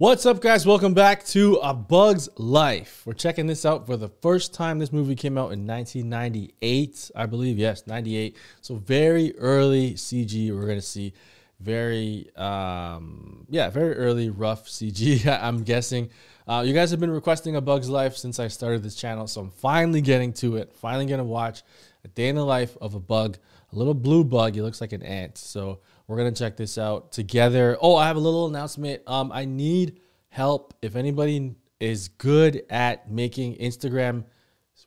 What's 0.00 0.26
up, 0.26 0.40
guys? 0.40 0.64
Welcome 0.64 0.94
back 0.94 1.24
to 1.26 1.56
A 1.56 1.74
Bug's 1.74 2.28
Life. 2.38 3.02
We're 3.04 3.14
checking 3.14 3.48
this 3.48 3.66
out 3.66 3.84
for 3.84 3.96
the 3.96 4.08
first 4.08 4.54
time. 4.54 4.78
This 4.78 4.92
movie 4.92 5.16
came 5.16 5.36
out 5.36 5.50
in 5.50 5.66
1998, 5.66 7.10
I 7.16 7.26
believe. 7.26 7.58
Yes, 7.58 7.84
98. 7.84 8.36
So 8.60 8.76
very 8.76 9.36
early 9.38 9.94
CG. 9.94 10.56
We're 10.56 10.68
gonna 10.68 10.80
see 10.80 11.14
very, 11.58 12.30
um, 12.36 13.44
yeah, 13.50 13.70
very 13.70 13.96
early 13.96 14.30
rough 14.30 14.66
CG. 14.68 15.26
I'm 15.42 15.64
guessing. 15.64 16.10
Uh, 16.46 16.62
you 16.64 16.74
guys 16.74 16.92
have 16.92 17.00
been 17.00 17.10
requesting 17.10 17.56
A 17.56 17.60
Bug's 17.60 17.88
Life 17.88 18.16
since 18.16 18.38
I 18.38 18.46
started 18.46 18.84
this 18.84 18.94
channel, 18.94 19.26
so 19.26 19.40
I'm 19.40 19.50
finally 19.50 20.00
getting 20.00 20.32
to 20.34 20.58
it. 20.58 20.72
Finally 20.76 21.06
gonna 21.06 21.24
watch 21.24 21.64
a 22.04 22.08
day 22.08 22.28
in 22.28 22.36
the 22.36 22.46
life 22.46 22.76
of 22.80 22.94
a 22.94 23.00
bug, 23.00 23.36
a 23.72 23.76
little 23.76 23.94
blue 23.94 24.22
bug. 24.22 24.54
He 24.54 24.62
looks 24.62 24.80
like 24.80 24.92
an 24.92 25.02
ant. 25.02 25.38
So 25.38 25.80
we're 26.08 26.16
gonna 26.16 26.32
check 26.32 26.56
this 26.56 26.78
out 26.78 27.12
together. 27.12 27.76
Oh, 27.80 27.94
I 27.94 28.06
have 28.06 28.16
a 28.16 28.20
little 28.20 28.46
announcement. 28.48 29.02
Um, 29.06 29.30
I 29.30 29.44
need 29.44 30.00
help. 30.30 30.74
If 30.80 30.96
anybody 30.96 31.54
is 31.78 32.08
good 32.08 32.64
at 32.70 33.10
making 33.10 33.56
Instagram 33.56 34.24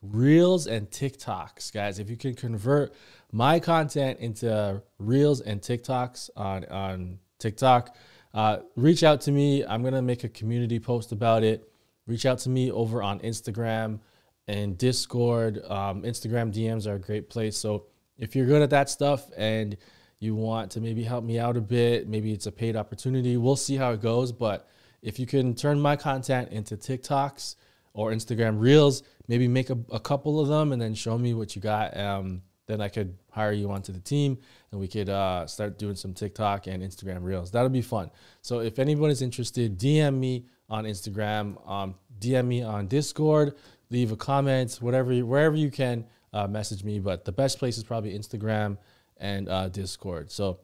reels 0.01 0.65
and 0.65 0.89
TikToks, 0.89 1.71
guys, 1.71 1.99
if 1.99 2.09
you 2.09 2.17
can 2.17 2.33
convert 2.33 2.93
my 3.31 3.59
content 3.59 4.19
into 4.19 4.81
reels 4.97 5.41
and 5.41 5.61
TikToks 5.61 6.31
on 6.35 6.65
on 6.65 7.19
TikTok, 7.37 7.95
uh, 8.33 8.57
reach 8.75 9.03
out 9.03 9.21
to 9.21 9.31
me. 9.31 9.63
I'm 9.63 9.83
gonna 9.83 10.01
make 10.01 10.23
a 10.23 10.29
community 10.29 10.79
post 10.79 11.11
about 11.11 11.43
it. 11.43 11.71
Reach 12.07 12.25
out 12.25 12.39
to 12.39 12.49
me 12.49 12.71
over 12.71 13.03
on 13.03 13.19
Instagram 13.19 13.99
and 14.47 14.75
Discord. 14.75 15.63
Um, 15.69 16.01
Instagram 16.01 16.51
DMs 16.51 16.87
are 16.87 16.95
a 16.95 16.99
great 16.99 17.29
place. 17.29 17.55
So 17.57 17.85
if 18.17 18.35
you're 18.35 18.47
good 18.47 18.63
at 18.63 18.71
that 18.71 18.89
stuff 18.89 19.29
and 19.37 19.77
you 20.21 20.35
want 20.35 20.71
to 20.71 20.81
maybe 20.81 21.03
help 21.03 21.23
me 21.23 21.39
out 21.39 21.57
a 21.57 21.61
bit, 21.61 22.07
maybe 22.07 22.31
it's 22.31 22.45
a 22.45 22.51
paid 22.51 22.75
opportunity. 22.75 23.37
We'll 23.37 23.55
see 23.55 23.75
how 23.75 23.91
it 23.91 24.01
goes. 24.01 24.31
But 24.31 24.67
if 25.01 25.19
you 25.19 25.25
can 25.25 25.55
turn 25.55 25.79
my 25.79 25.95
content 25.95 26.51
into 26.51 26.77
TikToks 26.77 27.55
or 27.93 28.11
Instagram 28.11 28.59
Reels, 28.59 29.01
maybe 29.27 29.47
make 29.47 29.71
a, 29.71 29.77
a 29.91 29.99
couple 29.99 30.39
of 30.39 30.47
them 30.47 30.73
and 30.73 30.81
then 30.81 30.93
show 30.93 31.17
me 31.17 31.33
what 31.33 31.55
you 31.55 31.61
got. 31.61 31.97
Um, 31.97 32.43
then 32.67 32.81
I 32.81 32.87
could 32.87 33.17
hire 33.31 33.51
you 33.51 33.71
onto 33.71 33.91
the 33.91 33.99
team 33.99 34.37
and 34.71 34.79
we 34.79 34.87
could 34.87 35.09
uh, 35.09 35.47
start 35.47 35.79
doing 35.79 35.95
some 35.95 36.13
TikTok 36.13 36.67
and 36.67 36.83
Instagram 36.83 37.23
Reels. 37.23 37.49
That'll 37.49 37.69
be 37.69 37.81
fun. 37.81 38.11
So 38.41 38.59
if 38.59 38.77
anyone 38.77 39.09
is 39.09 39.23
interested, 39.23 39.79
DM 39.79 40.17
me 40.19 40.45
on 40.69 40.85
Instagram, 40.85 41.67
um, 41.67 41.95
DM 42.19 42.45
me 42.45 42.61
on 42.61 42.87
Discord, 42.87 43.55
leave 43.89 44.11
a 44.11 44.15
comment, 44.15 44.77
whatever, 44.81 45.13
wherever 45.19 45.55
you 45.55 45.71
can, 45.71 46.05
uh, 46.31 46.47
message 46.47 46.83
me. 46.83 46.99
But 46.99 47.25
the 47.25 47.31
best 47.31 47.57
place 47.57 47.77
is 47.77 47.83
probably 47.83 48.17
Instagram 48.17 48.77
and 49.21 49.47
uh, 49.47 49.69
Discord. 49.69 50.31
So, 50.31 50.59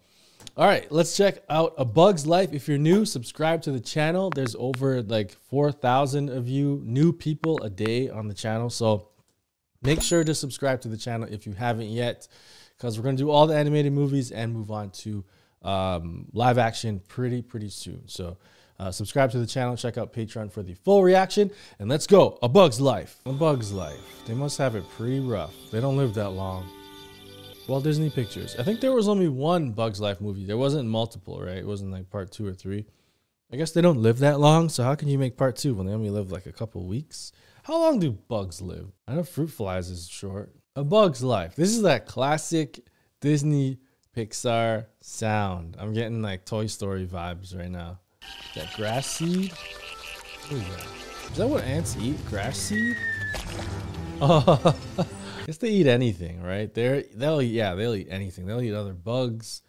all 0.57 0.65
right, 0.65 0.91
let's 0.91 1.15
check 1.15 1.43
out 1.49 1.73
A 1.77 1.85
Bug's 1.85 2.27
Life. 2.27 2.51
If 2.51 2.67
you're 2.67 2.77
new, 2.77 3.05
subscribe 3.05 3.61
to 3.63 3.71
the 3.71 3.79
channel. 3.79 4.29
There's 4.29 4.55
over 4.57 5.01
like 5.01 5.31
4,000 5.31 6.29
of 6.29 6.49
you 6.49 6.81
new 6.83 7.13
people 7.13 7.61
a 7.63 7.69
day 7.69 8.09
on 8.09 8.27
the 8.27 8.33
channel. 8.33 8.69
So 8.69 9.09
make 9.81 10.01
sure 10.01 10.23
to 10.23 10.33
subscribe 10.35 10.81
to 10.81 10.87
the 10.87 10.97
channel 10.97 11.27
if 11.31 11.45
you 11.45 11.53
haven't 11.53 11.89
yet, 11.89 12.27
because 12.75 12.97
we're 12.97 13.03
going 13.03 13.17
to 13.17 13.23
do 13.23 13.29
all 13.29 13.47
the 13.47 13.55
animated 13.55 13.93
movies 13.93 14.31
and 14.31 14.53
move 14.53 14.71
on 14.71 14.89
to 14.91 15.23
um, 15.61 16.25
live 16.33 16.57
action 16.57 17.01
pretty, 17.07 17.41
pretty 17.41 17.69
soon. 17.69 18.07
So 18.07 18.37
uh, 18.79 18.91
subscribe 18.91 19.31
to 19.31 19.39
the 19.39 19.47
channel, 19.47 19.75
check 19.75 19.97
out 19.97 20.13
Patreon 20.13 20.51
for 20.51 20.61
the 20.61 20.75
full 20.75 21.03
reaction, 21.03 21.51
and 21.79 21.89
let's 21.89 22.05
go. 22.05 22.37
A 22.41 22.49
Bug's 22.49 22.79
Life. 22.79 23.19
A 23.25 23.33
Bug's 23.33 23.71
Life. 23.71 24.25
They 24.27 24.33
must 24.33 24.57
have 24.59 24.75
it 24.75 24.87
pretty 24.91 25.19
rough. 25.19 25.53
They 25.71 25.81
don't 25.81 25.97
live 25.97 26.13
that 26.13 26.29
long. 26.29 26.69
Walt 27.67 27.83
Disney 27.83 28.09
Pictures. 28.09 28.55
I 28.57 28.63
think 28.63 28.79
there 28.79 28.93
was 28.93 29.09
only 29.09 29.27
one 29.27 29.71
Bugs 29.71 29.99
Life 29.99 30.21
movie. 30.21 30.45
There 30.45 30.57
wasn't 30.57 30.87
multiple, 30.87 31.41
right? 31.41 31.57
It 31.57 31.67
wasn't 31.67 31.91
like 31.91 32.09
part 32.09 32.31
two 32.31 32.47
or 32.47 32.53
three. 32.53 32.85
I 33.51 33.57
guess 33.57 33.71
they 33.71 33.81
don't 33.81 34.01
live 34.01 34.19
that 34.19 34.39
long, 34.39 34.69
so 34.69 34.83
how 34.83 34.95
can 34.95 35.07
you 35.07 35.17
make 35.17 35.37
part 35.37 35.55
two 35.57 35.73
when 35.73 35.85
they 35.85 35.93
only 35.93 36.09
live 36.09 36.31
like 36.31 36.45
a 36.45 36.51
couple 36.51 36.85
weeks? 36.85 37.31
How 37.63 37.77
long 37.77 37.99
do 37.99 38.11
bugs 38.11 38.61
live? 38.61 38.87
I 39.07 39.15
know 39.15 39.23
fruit 39.23 39.49
flies 39.51 39.89
is 39.89 40.07
short. 40.07 40.53
A 40.75 40.83
Bug's 40.83 41.23
Life. 41.23 41.55
This 41.55 41.69
is 41.69 41.81
that 41.81 42.05
classic 42.05 42.79
Disney 43.19 43.79
Pixar 44.15 44.85
sound. 45.01 45.75
I'm 45.79 45.93
getting 45.93 46.21
like 46.21 46.45
Toy 46.45 46.67
Story 46.67 47.05
vibes 47.05 47.57
right 47.57 47.69
now. 47.71 47.99
That 48.55 48.73
grass 48.75 49.07
seed? 49.07 49.51
What 49.51 50.53
is 50.53 50.67
that? 50.69 51.31
Is 51.31 51.37
that 51.37 51.47
what 51.47 51.63
ants 51.63 51.97
eat? 51.99 52.17
Grass 52.29 52.57
seed? 52.57 52.95
Oh, 54.19 54.75
guess 55.47 55.57
they 55.57 55.69
eat 55.69 55.87
anything, 55.87 56.43
right? 56.43 56.71
They're 56.71 57.03
they'll 57.15 57.41
eat, 57.41 57.53
yeah, 57.53 57.73
they'll 57.73 57.95
eat 57.95 58.09
anything. 58.11 58.45
They'll 58.45 58.61
eat 58.61 58.73
other 58.73 58.93
bugs. 58.93 59.63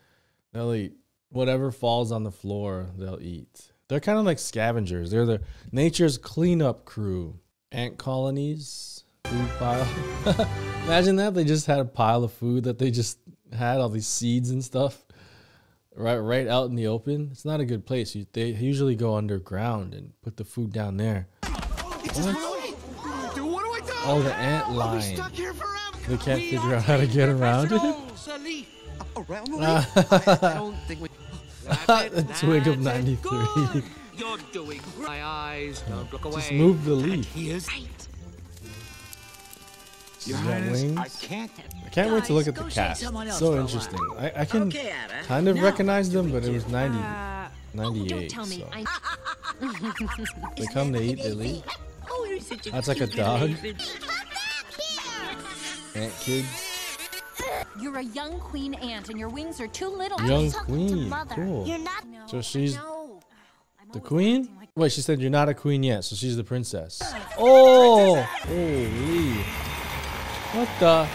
They'll 0.53 0.75
eat 0.75 0.93
whatever 1.31 1.71
falls 1.71 2.13
on 2.13 2.25
the 2.25 2.33
floor. 2.33 2.89
They'll 2.99 3.23
eat. 3.23 3.71
They're 3.89 4.01
kind 4.01 4.19
of 4.19 4.27
like 4.27 4.39
scavengers. 4.39 5.11
They're 5.11 5.25
the 5.25 5.41
nature's 5.73 6.19
cleanup 6.19 6.85
crew. 6.85 7.39
Ant 7.71 7.97
colonies, 7.97 9.05
food 9.25 9.49
pile. 9.59 9.87
Imagine 10.85 11.17
that 11.17 11.35
they 11.35 11.45
just 11.45 11.67
had 11.67 11.79
a 11.79 11.85
pile 11.85 12.25
of 12.25 12.33
food 12.33 12.65
that 12.65 12.79
they 12.79 12.91
just 12.91 13.19
had 13.53 13.79
all 13.79 13.89
these 13.89 14.07
seeds 14.07 14.51
and 14.51 14.65
stuff 14.65 15.05
right 15.95 16.17
right 16.17 16.49
out 16.49 16.71
in 16.71 16.77
the 16.77 16.87
open. 16.87 17.29
It's 17.31 17.45
not 17.45 17.61
a 17.61 17.65
good 17.65 17.87
place. 17.87 18.15
You, 18.15 18.27
they 18.33 18.49
usually 18.49 18.97
go 18.97 19.17
underground 19.17 19.95
and 19.95 20.13
put 20.23 20.37
the 20.37 20.45
food 20.45 20.73
down 20.73 20.97
there. 20.97 21.29
What? 21.45 22.49
Oh, 24.11 24.23
the 24.23 24.35
ant 24.35 24.73
line. 24.73 25.19
They 26.09 26.17
can't 26.17 26.41
figure 26.41 26.75
out 26.75 26.85
how 26.85 26.97
to 26.97 27.07
get 27.07 27.29
around 27.29 27.71
it. 27.71 27.83
Around 29.17 29.63
I 29.63 30.55
don't 30.55 30.77
think 30.87 31.03
we. 31.03 31.09
the 31.87 32.27
twig 32.39 32.67
of 32.67 32.79
93. 32.79 33.83
You're 34.17 34.39
doing 34.53 34.81
my 34.99 35.23
eyes. 35.23 35.83
Don't 35.89 36.11
look 36.11 36.25
away. 36.25 36.37
Just 36.37 36.53
move 36.53 36.85
the 36.87 36.95
leaf. 36.95 37.33
He 37.35 37.51
is. 37.51 37.69
She's 40.19 40.35
got 40.41 40.63
wings. 40.63 40.97
I 40.97 41.09
can't. 41.27 41.51
I 41.85 41.89
can't 41.91 42.13
wait 42.13 42.25
to 42.25 42.33
look 42.33 42.49
at 42.49 42.55
the 42.55 42.65
cast. 42.65 43.03
So 43.39 43.61
interesting. 43.61 44.01
I, 44.19 44.33
I 44.37 44.45
can 44.47 44.73
kind 45.25 45.47
of 45.47 45.61
recognize 45.61 46.11
them, 46.11 46.33
but 46.33 46.45
it 46.45 46.53
was 46.53 46.65
uh, 46.65 46.69
90, 46.69 46.99
98. 47.75 48.31
Tell 48.31 48.47
me, 48.47 48.65
So 49.61 49.67
they 50.57 50.67
come, 50.67 50.93
they 50.93 51.05
eat, 51.05 51.23
they 51.23 51.33
leave. 51.33 51.63
That's 52.73 52.89
like 52.89 53.01
a 53.01 53.07
dog. 53.07 53.51
Ant 55.95 56.13
kids. 56.21 56.99
you're 57.81 57.97
a 57.99 58.03
young 58.03 58.39
queen 58.41 58.75
ant, 58.75 59.09
and 59.09 59.19
your 59.19 59.29
wings 59.29 59.61
are 59.61 59.69
too 59.69 59.89
little. 59.89 60.21
Young 60.23 60.51
to- 60.51 60.59
queen. 60.61 61.09
Mother. 61.09 61.35
Cool. 61.35 61.67
You're 61.67 61.79
not. 61.79 62.05
So 62.27 62.41
she's 62.43 62.75
No. 62.77 63.21
The 63.93 64.01
queen? 64.01 64.49
like- 64.59 64.69
Wait, 64.77 64.93
she 64.93 65.01
said 65.01 65.21
you're 65.21 65.31
not 65.31 65.49
a 65.49 65.55
queen 65.55 65.83
yet, 65.83 66.05
so 66.05 66.15
she's 66.15 66.37
the 66.37 66.45
princess. 66.45 67.01
Oh! 67.39 68.17
Holy. 68.23 69.33
What 70.53 70.69
the? 70.79 71.09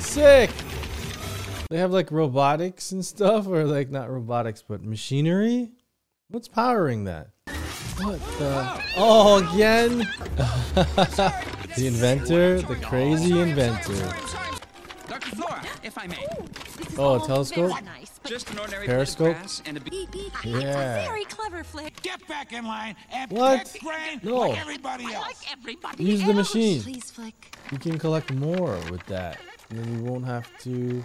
Sick! 0.00 0.50
They 1.68 1.78
have 1.78 1.92
like 1.92 2.10
robotics 2.10 2.92
and 2.92 3.04
stuff, 3.04 3.46
or 3.46 3.64
like 3.64 3.90
not 3.90 4.10
robotics, 4.10 4.64
but 4.66 4.82
machinery? 4.82 5.70
What's 6.28 6.48
powering 6.48 7.04
that? 7.04 7.28
What 7.98 8.18
the? 8.38 8.82
Oh, 8.96 9.46
again? 9.52 10.08
the 11.76 11.86
inventor, 11.86 12.60
the 12.62 12.76
crazy 12.76 13.38
inventor. 13.40 14.14
Dr. 15.08 15.36
Flora, 15.36 15.62
if 15.82 15.98
I 15.98 16.06
may. 16.06 16.24
Oh, 16.96 17.22
a 17.22 17.26
telescope? 17.26 17.70
very 17.70 17.82
Nice, 17.82 18.18
but 18.22 18.30
Just 18.30 18.50
an 18.50 18.58
ordinary 18.58 18.86
Periscope? 18.86 19.18
blade 19.18 19.36
of 19.36 19.40
grass 19.40 19.62
and 19.66 19.76
a. 19.78 20.48
Yeah. 20.48 21.04
very 21.08 21.24
clever, 21.24 21.64
Flick. 21.64 22.00
Get 22.02 22.26
back 22.28 22.52
in 22.52 22.64
line 22.64 22.94
and 23.12 23.30
What? 23.32 23.70
pick 23.72 23.82
grain 23.82 24.20
No. 24.22 24.36
like 24.36 24.60
everybody 24.60 25.12
else. 25.12 25.42
Everybody 25.50 26.04
Use 26.04 26.22
the 26.24 26.32
machine. 26.34 26.82
Please, 26.82 27.10
Flick. 27.10 27.56
You 27.72 27.78
can 27.78 27.98
collect 27.98 28.32
more 28.32 28.78
with 28.90 29.04
that. 29.06 29.38
And 29.70 29.78
then 29.80 29.96
you 29.98 30.04
won't 30.04 30.26
have 30.26 30.48
to 30.60 31.04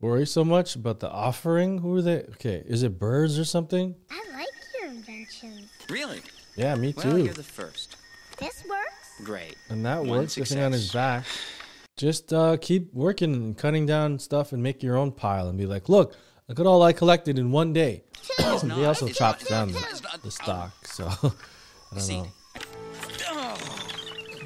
worry 0.00 0.26
so 0.26 0.44
much 0.44 0.76
about 0.76 1.00
the 1.00 1.10
offering. 1.10 1.78
Who 1.78 1.96
are 1.96 2.02
they? 2.02 2.18
Okay, 2.34 2.62
is 2.66 2.82
it 2.82 2.98
birds 2.98 3.38
or 3.38 3.44
something? 3.44 3.94
I 4.10 4.22
like 4.36 4.48
your 4.78 4.90
inventions. 4.90 5.68
Really? 5.88 6.20
Yeah, 6.56 6.74
me 6.74 6.92
too. 6.92 7.08
Well, 7.08 7.18
you're 7.18 7.32
the 7.34 7.42
first. 7.42 7.96
This 8.38 8.62
works? 8.68 9.01
Great. 9.24 9.56
And 9.68 9.84
that 9.86 10.00
One 10.00 10.08
works. 10.20 10.34
The 10.34 10.44
thing 10.44 10.62
on 10.62 10.72
his 10.72 10.92
back. 10.92 11.24
Just 11.96 12.32
uh, 12.32 12.56
keep 12.60 12.92
working 12.94 13.34
and 13.34 13.56
cutting 13.56 13.86
down 13.86 14.18
stuff 14.18 14.52
and 14.52 14.62
make 14.62 14.82
your 14.82 14.96
own 14.96 15.12
pile 15.12 15.48
and 15.48 15.58
be 15.58 15.66
like, 15.66 15.88
look, 15.88 16.16
look 16.48 16.58
at 16.58 16.66
all 16.66 16.82
I 16.82 16.92
collected 16.92 17.38
in 17.38 17.52
one 17.52 17.72
day. 17.72 18.02
he 18.38 18.44
also 18.84 19.06
It's 19.06 19.18
chops 19.18 19.42
not- 19.44 19.50
down 19.50 19.72
the, 19.72 20.18
the 20.24 20.30
stock. 20.30 20.72
So 20.86 21.06
I 21.22 21.30
don't 21.92 22.00
See. 22.00 22.20
know. 22.22 22.26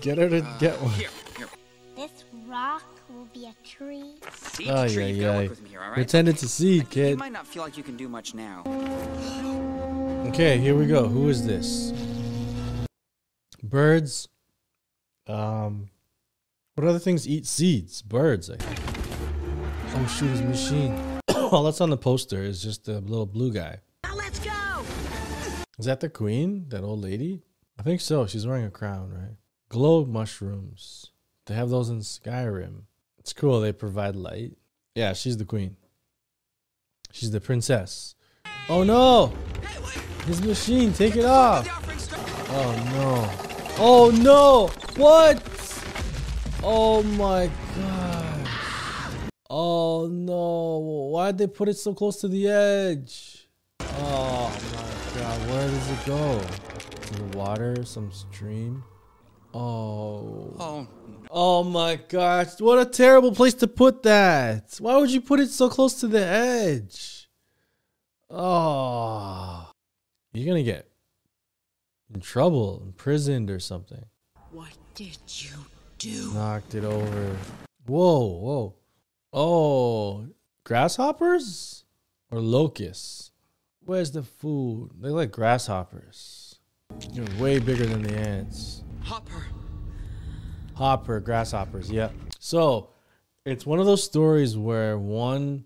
Get 0.01 0.19
her 0.19 0.29
to 0.29 0.41
get 0.61 0.81
one. 0.83 0.93
Here, 0.93 1.09
here. 1.37 1.47
This 1.97 2.25
rock 2.47 2.85
will 3.09 3.25
be 3.33 3.47
a 3.47 3.55
tree. 3.67 4.15
See, 4.33 4.69
Oh, 4.71 4.87
sure, 4.87 5.03
yeah, 5.03 5.09
you've 5.09 5.17
to 5.19 5.23
yeah. 5.23 5.37
work 5.39 5.51
with 5.51 5.63
me 5.63 5.71
here, 5.71 5.81
all 5.81 5.87
right? 5.89 5.95
Pretend 5.95 6.29
it's 6.29 6.43
a 6.43 6.49
seed, 6.49 6.91
kid. 6.91 7.01
You 7.01 7.07
kid. 7.15 7.19
might 7.19 7.33
not 7.33 7.47
feel 7.47 7.63
like 7.63 7.77
you 7.77 7.83
can 7.83 7.97
do 7.97 8.09
much 8.09 8.35
now. 8.35 8.63
Okay, 10.29 10.59
here 10.59 10.77
we 10.77 10.87
go. 10.87 11.09
Who 11.09 11.29
is 11.29 11.47
this? 11.47 11.93
Birds. 13.63 14.29
Um, 15.27 15.91
what 16.75 16.87
other 16.87 16.99
things 16.99 17.27
eat 17.29 17.47
seeds? 17.47 18.03
Birds. 18.03 18.51
I 18.51 18.57
think. 18.57 18.81
Oh 19.95 20.07
shoot, 20.07 20.29
his 20.29 20.43
machine. 20.43 21.21
All 21.35 21.65
that's 21.65 21.81
on 21.81 21.91
the 21.91 21.97
poster 21.97 22.43
is 22.43 22.63
just 22.63 22.85
the 22.85 23.01
little 23.01 23.27
blue 23.27 23.53
guy. 23.53 23.79
Now 24.05 24.15
let's 24.15 24.39
go. 24.39 24.53
Is 25.79 25.87
that 25.87 26.01
the 26.01 26.09
queen? 26.09 26.67
That 26.69 26.83
old 26.83 27.03
lady? 27.03 27.43
I 27.79 27.83
think 27.83 28.01
so. 28.01 28.27
She's 28.27 28.47
wearing 28.47 28.65
a 28.65 28.71
crown, 28.71 29.11
right? 29.11 29.37
Glow 29.69 30.05
mushrooms. 30.05 31.13
They 31.47 31.55
have 31.55 31.71
those 31.71 31.89
in 31.89 32.01
Skyrim. 32.01 32.83
It's 33.19 33.33
cool. 33.33 33.61
They 33.61 33.73
provide 33.73 34.17
light. 34.17 34.53
Yeah, 34.95 35.13
she's 35.13 35.37
the 35.37 35.45
queen. 35.45 35.77
She's 37.13 37.31
the 37.31 37.41
princess. 37.41 38.15
Oh 38.69 38.83
no! 38.83 39.33
His 40.27 40.43
machine, 40.43 40.93
take 40.93 41.17
it 41.17 41.25
off. 41.25 41.67
Oh 42.51 43.37
no. 43.41 43.46
Oh 43.79 44.11
no! 44.11 44.69
What? 44.97 45.43
Oh 46.63 47.03
my 47.03 47.51
god. 47.77 48.49
Oh 49.51 50.09
no. 50.11 51.11
Why 51.13 51.33
did 51.33 51.39
they 51.39 51.47
put 51.47 51.69
it 51.69 51.77
so 51.77 51.93
close 51.93 52.21
to 52.23 52.29
the 52.29 52.49
edge? 52.49 53.49
Oh 53.81 54.51
my 54.73 55.21
god. 55.21 55.49
Where 55.51 55.69
does 55.69 55.91
it 55.91 56.07
go? 56.07 56.41
To 57.03 57.23
the 57.23 57.37
water? 57.37 57.85
Some 57.85 58.11
stream? 58.13 58.83
Oh. 59.53 60.57
Oh, 60.59 60.89
Oh 61.31 61.65
my 61.65 61.97
gosh. 61.97 62.59
What 62.61 62.79
a 62.79 62.87
terrible 62.87 63.33
place 63.33 63.55
to 63.55 63.67
put 63.67 64.03
that. 64.05 64.77
Why 64.81 64.97
would 64.97 65.11
you 65.11 65.21
put 65.21 65.41
it 65.41 65.51
so 65.51 65.69
close 65.69 66.01
to 66.01 66.09
the 66.09 66.25
edge? 66.25 67.29
Oh. 68.31 69.69
You're 70.33 70.47
going 70.47 70.65
to 70.65 70.71
get 70.71 70.89
in 72.13 72.21
trouble, 72.21 72.83
imprisoned 72.85 73.51
or 73.51 73.59
something. 73.59 74.05
What 74.51 74.73
did 74.95 75.19
you 75.27 75.57
do? 75.99 76.33
Knocked 76.33 76.75
it 76.75 76.85
over. 76.85 77.37
Whoa, 77.87 78.27
whoa. 78.27 78.75
Oh, 79.33 80.27
grasshoppers 80.65 81.85
or 82.31 82.41
locusts? 82.41 83.33
Where's 83.85 84.11
the 84.11 84.23
food? 84.23 84.91
They're 85.01 85.13
like 85.13 85.31
grasshoppers. 85.31 86.59
They're 87.13 87.41
way 87.41 87.59
bigger 87.59 87.87
than 87.87 88.03
the 88.03 88.17
ants. 88.17 88.83
Hopper. 89.03 89.47
Hopper, 90.75 91.21
grasshoppers, 91.21 91.91
yep. 91.91 92.13
So 92.39 92.91
it's 93.45 93.65
one 93.65 93.79
of 93.79 93.87
those 93.87 94.03
stories 94.03 94.57
where 94.57 94.99
one 94.99 95.65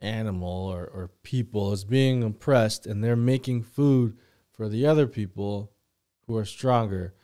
animal 0.00 0.66
or, 0.66 0.84
or 0.84 1.10
people 1.22 1.72
is 1.72 1.84
being 1.84 2.22
oppressed 2.22 2.86
and 2.86 3.02
they're 3.02 3.16
making 3.16 3.62
food 3.62 4.16
for 4.56 4.68
the 4.68 4.86
other 4.86 5.06
people 5.06 5.72
who 6.26 6.36
are 6.36 6.44
stronger. 6.44 7.14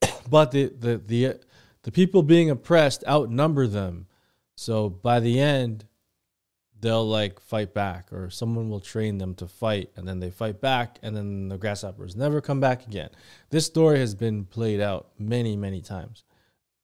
but 0.30 0.52
the, 0.52 0.66
the 0.66 0.98
the 0.98 1.40
the 1.82 1.92
people 1.92 2.22
being 2.22 2.50
oppressed 2.50 3.04
outnumber 3.06 3.66
them. 3.66 4.06
So 4.54 4.88
by 4.88 5.20
the 5.20 5.40
end, 5.40 5.84
they'll 6.80 7.06
like 7.06 7.40
fight 7.40 7.74
back, 7.74 8.12
or 8.12 8.30
someone 8.30 8.68
will 8.68 8.80
train 8.80 9.18
them 9.18 9.34
to 9.36 9.46
fight, 9.46 9.90
and 9.96 10.06
then 10.06 10.20
they 10.20 10.30
fight 10.30 10.60
back, 10.60 10.98
and 11.02 11.16
then 11.16 11.48
the 11.48 11.58
grasshoppers 11.58 12.16
never 12.16 12.40
come 12.40 12.60
back 12.60 12.86
again. 12.86 13.10
This 13.50 13.66
story 13.66 13.98
has 13.98 14.14
been 14.14 14.44
played 14.44 14.80
out 14.80 15.08
many, 15.18 15.56
many 15.56 15.80
times. 15.80 16.24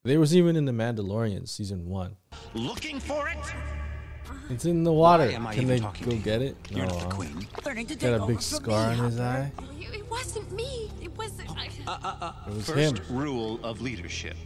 There 0.05 0.21
was 0.21 0.37
even 0.37 0.55
in 0.55 0.67
the 0.67 0.73
Mandalorian 0.73 1.49
season 1.49 1.89
one. 1.89 2.17
Looking 2.55 3.01
for 3.01 3.29
it? 3.29 3.84
It's 4.51 4.65
in 4.65 4.85
the 4.85 4.93
water. 4.93 5.25
Am 5.25 5.47
Can 5.47 5.63
even 5.63 5.83
they 5.83 6.01
go 6.05 6.17
get 6.17 6.43
it? 6.43 6.57
You're 6.71 6.87
not 6.87 6.95
the 6.95 7.01
huh? 7.01 7.11
queen. 7.11 7.47
Got 7.99 8.23
a 8.23 8.27
big 8.27 8.43
scar 8.43 8.91
on 8.91 8.99
his 8.99 9.19
eye. 9.19 9.51
It 9.81 10.11
wasn't 10.11 10.53
me. 10.53 10.91
It 11.01 11.17
wasn't. 11.17 11.51
Oh, 11.51 11.57
I... 11.57 11.69
Uh, 11.87 11.99
uh, 12.03 12.17
uh. 12.21 12.33
It 12.49 12.55
was 12.55 12.67
First 12.67 12.99
him. 12.99 13.17
rule 13.17 13.59
of 13.65 13.81
leadership. 13.81 14.37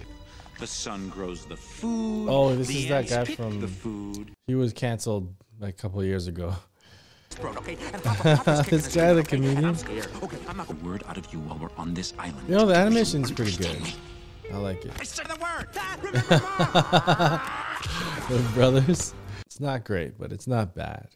The 0.59 0.67
sun 0.67 1.09
grows 1.09 1.47
the 1.47 1.57
food. 1.57 2.29
Oh, 2.29 2.55
this 2.55 2.71
is 2.71 2.89
that 2.89 3.09
guy 3.09 3.25
from- 3.25 3.61
the 3.61 3.69
food. 3.69 4.33
He 4.47 4.55
was 4.55 4.73
canceled 4.73 5.33
like 5.61 5.75
a 5.75 5.77
couple 5.77 6.03
years 6.05 6.27
ago. 6.27 6.55
This 7.39 8.95
guy, 8.95 9.13
the 9.13 9.23
comedian. 9.23 9.77
Okay, 10.23 10.39
I'm 10.49 10.57
not 10.57 10.71
a 10.71 10.75
word 10.77 11.05
out 11.07 11.19
of 11.19 11.33
you 11.33 11.39
while 11.41 11.59
we're 11.59 11.77
on 11.77 11.95
this 11.95 12.15
island. 12.19 12.49
You 12.49 12.57
know, 12.57 12.67
the 12.67 12.75
animation's 12.75 13.31
pretty 13.31 13.57
good. 13.57 13.81
I 14.53 14.57
like 14.57 14.85
it. 14.85 14.93
I 14.99 15.05
said 15.05 15.27
the 15.27 15.37
word. 15.37 15.69
Remember. 16.03 17.43
The 18.29 18.39
brothers. 18.55 19.15
It's 19.59 19.65
not 19.65 19.83
great, 19.83 20.17
but 20.17 20.31
it's 20.31 20.47
not 20.47 20.73
bad. 20.77 21.09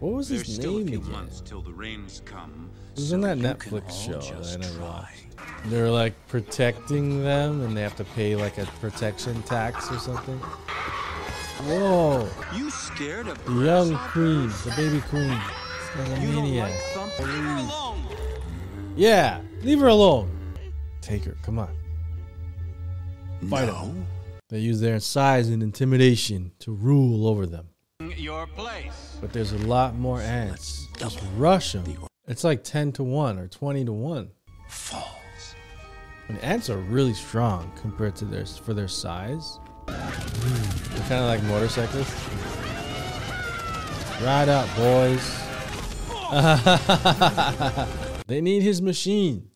What 0.00 0.12
was 0.12 0.28
There's 0.28 0.46
his 0.46 0.58
name 0.58 0.86
again? 0.88 1.10
months 1.10 1.40
till 1.40 1.62
the 1.62 1.72
rains 1.72 2.20
come. 2.26 2.68
It 2.92 2.96
was 3.00 3.08
so 3.08 3.14
in 3.14 3.22
that 3.22 3.38
Netflix 3.38 3.90
show 4.04 4.20
that 4.20 4.34
I 4.34 4.38
just 4.38 4.58
never 4.58 4.74
try. 4.74 4.86
watched. 4.86 5.70
They're 5.70 5.90
like 5.90 6.12
protecting 6.28 7.24
them 7.24 7.62
and 7.62 7.74
they 7.74 7.80
have 7.80 7.96
to 7.96 8.04
pay 8.04 8.36
like 8.36 8.58
a 8.58 8.66
protection 8.82 9.42
tax 9.44 9.90
or 9.90 9.96
something. 9.98 10.36
Whoa. 11.64 12.28
You 12.54 12.70
scared 12.70 13.28
of 13.28 13.42
The 13.46 13.64
young 13.64 13.96
queen, 14.10 14.48
the 14.66 14.74
baby 14.76 15.00
queen. 15.08 15.40
She's 15.40 15.98
like 16.10 16.18
a 16.18 16.20
You 16.20 16.32
don't 16.32 16.42
maniac. 16.44 16.70
like 16.72 16.80
thumping? 16.92 17.26
Leave 17.28 17.44
her 17.44 17.56
alone. 17.56 18.06
Yeah, 18.94 19.40
leave 19.62 19.80
her 19.80 19.88
alone. 19.88 20.54
Take 21.00 21.24
her, 21.24 21.34
come 21.42 21.58
on. 21.58 21.74
Fight 23.48 23.68
no. 23.68 23.94
They 24.50 24.58
use 24.58 24.80
their 24.82 25.00
size 25.00 25.48
and 25.48 25.62
intimidation 25.62 26.52
to 26.58 26.72
rule 26.72 27.26
over 27.26 27.46
them. 27.46 27.68
Your 28.36 28.46
place. 28.48 29.16
But 29.18 29.32
there's 29.32 29.52
a 29.52 29.58
lot 29.66 29.94
more 29.94 30.20
ants. 30.20 30.88
Just 30.98 31.22
rush 31.38 31.72
them. 31.72 32.06
It's 32.28 32.44
like 32.44 32.62
10 32.64 32.92
to 32.92 33.02
1 33.02 33.38
or 33.38 33.48
20 33.48 33.86
to 33.86 33.92
1. 33.92 34.30
Falls. 34.68 35.54
And 36.28 36.38
ants 36.40 36.68
are 36.68 36.76
really 36.76 37.14
strong 37.14 37.72
compared 37.80 38.14
to 38.16 38.26
their 38.26 38.44
for 38.44 38.74
their 38.74 38.88
size. 38.88 39.58
They're 39.86 41.06
kind 41.08 41.24
of 41.24 41.28
like 41.28 41.42
motorcyclists. 41.44 42.28
Ride 44.22 44.50
out, 44.50 44.68
boys. 44.76 45.24
they 48.26 48.42
need 48.42 48.62
his 48.62 48.82
machine. 48.82 49.48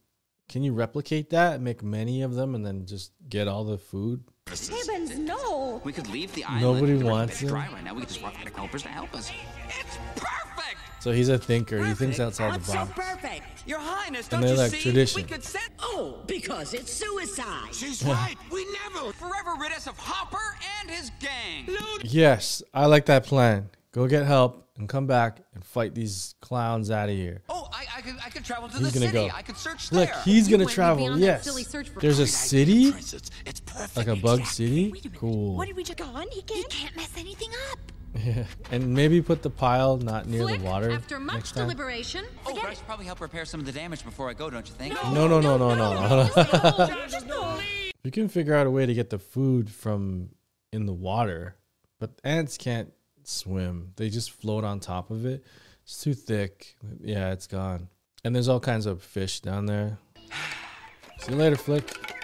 Can 0.49 0.63
you 0.63 0.73
replicate 0.73 1.29
that? 1.31 1.61
Make 1.61 1.83
many 1.83 2.23
of 2.23 2.35
them 2.35 2.55
and 2.55 2.65
then 2.65 2.87
just 2.87 3.13
get 3.29 3.47
all 3.47 3.65
the 3.65 3.77
food? 3.77 4.25
Heavens, 4.59 5.17
no. 5.19 5.81
We 5.85 5.93
could 5.93 6.09
leave 6.09 6.33
the 6.35 6.45
island. 6.45 6.63
Nobody 6.63 6.95
We're 6.97 7.11
wants 7.11 7.41
dry 7.41 7.69
right 7.73 7.85
now. 7.85 7.95
We 7.95 8.01
could 8.01 8.09
just 8.09 8.23
rock 8.23 8.35
the 8.45 8.51
helpers 8.51 8.83
to 8.83 8.89
help 8.89 9.15
us. 9.15 9.31
It's 9.69 9.97
perfect. 10.17 10.77
So 11.01 11.13
he's 11.13 11.29
a 11.31 11.39
thinker. 11.39 11.83
He 11.85 11.95
thinks 11.95 12.21
outside 12.21 12.51
What's 12.51 12.67
the 12.67 12.73
so 12.73 12.79
box. 12.79 12.93
perfect? 12.95 13.43
Your 13.67 13.79
Highness, 13.79 14.27
And 14.27 14.31
don't 14.33 14.41
they're 14.43 14.51
you 14.51 14.57
like 14.57 14.71
see? 14.73 14.83
tradition. 14.83 15.23
We 15.23 15.29
could 15.29 15.43
set 15.45 15.71
Oh, 15.79 16.19
because 16.27 16.75
it's 16.75 16.93
suicide. 16.93 17.73
She's 17.75 18.05
right. 18.05 18.35
We 18.53 18.67
never. 18.85 19.13
forever 19.13 19.55
rid 19.59 19.73
us 19.73 19.87
of 19.87 19.97
Hopper 19.97 20.57
and 20.81 20.91
his 20.91 21.11
gang. 21.21 21.75
Yes, 22.03 22.63
I 22.75 22.87
like 22.87 23.07
that 23.07 23.25
plan. 23.25 23.71
Go 23.93 24.07
get 24.07 24.27
help 24.27 24.67
and 24.81 24.89
come 24.89 25.07
back 25.07 25.41
and 25.55 25.65
fight 25.65 25.95
these 25.95 26.35
clowns 26.41 26.91
out 26.91 27.09
of 27.09 27.15
here. 27.15 27.43
Oh, 27.49 27.69
I, 27.73 27.85
I 27.99 28.01
could 28.01 28.15
I 28.25 28.31
could 28.31 28.45
travel 28.45 28.69
to 28.69 28.79
He's 28.79 28.93
the 28.93 28.99
gonna 29.01 29.13
city. 29.13 29.29
go. 29.29 29.35
I 29.35 29.43
could 29.43 29.57
search 29.57 29.93
Look, 29.93 30.09
there. 30.11 30.23
he's 30.25 30.49
You 30.51 30.57
gonna 30.59 30.69
travel. 30.71 31.19
Yes. 31.19 31.45
silly 31.45 31.65
search 31.65 31.89
for 31.91 32.01
There's 32.01 32.19
a 32.19 32.27
city, 32.27 32.91
Princess, 32.91 33.31
it's 33.47 33.61
perfect. 33.61 33.97
like 33.97 34.07
a 34.09 34.17
bug 34.17 34.41
Exactly. 34.41 34.67
city. 34.67 34.91
Wait 34.93 35.05
a. 35.07 35.09
Cool. 35.11 35.57
What 35.57 35.67
did 35.69 35.77
we 35.77 35.85
just 35.85 35.99
gone? 35.99 36.27
He 36.31 36.37
He 36.37 36.43
can't. 36.43 36.69
can't 36.71 36.97
mess 36.97 37.13
anything 37.17 37.51
up. 37.71 37.79
Yeah. 38.25 38.45
And 38.73 38.93
maybe 38.95 39.21
put 39.23 39.43
the 39.43 39.51
pile 39.51 39.97
not 39.99 40.27
near 40.27 40.43
Flick, 40.43 40.61
the 40.61 40.67
water 40.67 40.91
after 40.91 41.21
much 41.21 41.35
next 41.37 41.53
time. 41.55 41.65
deliberation, 41.65 42.25
Oh, 42.47 42.59
I 42.67 42.75
should 42.75 42.85
probably 42.87 43.05
help 43.07 43.21
repair 43.21 43.45
some 43.45 43.61
of 43.61 43.67
the 43.67 43.73
damage 43.73 44.05
before 44.05 44.29
I 44.29 44.33
go, 44.35 44.51
don't 44.51 44.67
you 44.67 44.75
think? 44.75 44.95
No, 45.13 45.29
no, 45.29 45.41
no, 45.41 45.57
no, 45.59 45.75
no. 45.75 46.29
it. 46.37 47.11
Just 47.11 47.27
no. 47.27 47.61
You 48.03 48.11
can 48.11 48.29
figure 48.29 48.55
out 48.55 48.67
a 48.67 48.71
way 48.71 48.87
to 48.87 48.95
get 48.95 49.11
the 49.11 49.19
food 49.19 49.71
from 49.71 50.31
in 50.73 50.87
the 50.87 50.93
water, 50.93 51.55
but 51.99 52.11
ants 52.25 52.57
can't 52.57 52.93
swim. 53.31 53.93
They 53.97 54.09
just 54.11 54.31
float 54.31 54.65
on 54.65 54.81
top 54.81 55.11
of 55.11 55.25
it. 55.27 55.45
It's 55.85 56.01
too 56.03 56.15
thick. 56.15 56.77
Yeah, 57.01 57.33
it's 57.33 57.47
gone. 57.47 57.89
And 58.25 58.35
there's 58.35 58.49
all 58.49 58.61
kinds 58.61 58.87
of 58.87 59.03
fish 59.03 59.41
down 59.41 59.67
there. 59.67 59.99
See 61.21 61.33
you 61.33 61.39
later, 61.39 61.57
Flick. 61.57 62.15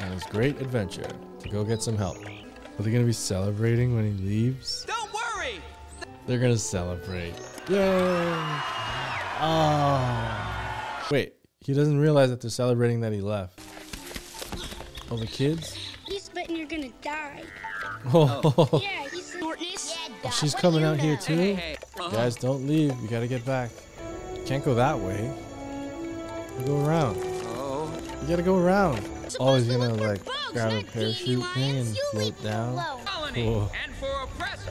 And 0.00 0.12
it's 0.14 0.26
great 0.26 0.60
adventure 0.60 1.08
to 1.40 1.48
go 1.48 1.64
get 1.64 1.82
some 1.82 1.96
help. 1.96 2.18
Are 2.26 2.82
they 2.82 2.90
gonna 2.90 3.04
be 3.04 3.12
celebrating 3.12 3.94
when 3.94 4.04
he 4.04 4.24
leaves? 4.24 4.84
Don't 4.84 5.12
worry. 5.12 5.60
They're 6.26 6.38
gonna 6.40 6.58
celebrate. 6.58 7.34
Yay! 7.68 8.34
Oh. 9.40 11.06
Wait, 11.10 11.34
he 11.60 11.72
doesn't 11.74 11.98
realize 11.98 12.30
that 12.30 12.40
they're 12.40 12.50
celebrating 12.50 13.00
that 13.00 13.12
he 13.12 13.20
left. 13.20 13.60
Oh, 15.10 15.16
the 15.16 15.26
kids? 15.26 15.76
He's 16.08 16.28
betting 16.28 16.56
you're 16.56 16.66
gonna 16.66 16.90
die. 17.02 17.42
Oh, 18.12 18.40
Yeah, 18.82 19.03
he's 19.03 19.03
smartness. 19.03 19.03
Oh, 20.26 20.30
she's 20.30 20.54
coming 20.54 20.82
out 20.84 20.98
here 20.98 21.16
too. 21.16 21.34
Hey, 21.36 21.54
hey. 21.54 21.76
Guys, 22.10 22.36
don't 22.36 22.66
leave. 22.66 22.98
We 23.00 23.08
gotta 23.08 23.26
get 23.26 23.44
back. 23.44 23.70
Can't 24.46 24.64
go 24.64 24.74
that 24.74 24.98
way. 24.98 25.30
You 26.60 26.66
go 26.66 26.86
around. 26.86 27.16
Oh, 27.56 27.90
You 28.22 28.28
gotta 28.28 28.42
go 28.42 28.56
around. 28.56 29.06
Oh, 29.40 29.54
he's 29.56 29.66
gonna 29.68 29.94
like 29.94 30.24
bugs, 30.24 30.52
grab 30.52 30.72
a 30.72 30.82
parachute 30.84 31.44
thing 31.54 31.76
and 31.76 31.86
lions. 31.86 31.98
Float 32.12 32.42
down. 32.42 32.84
Cool. 33.34 33.70
and. 33.74 33.92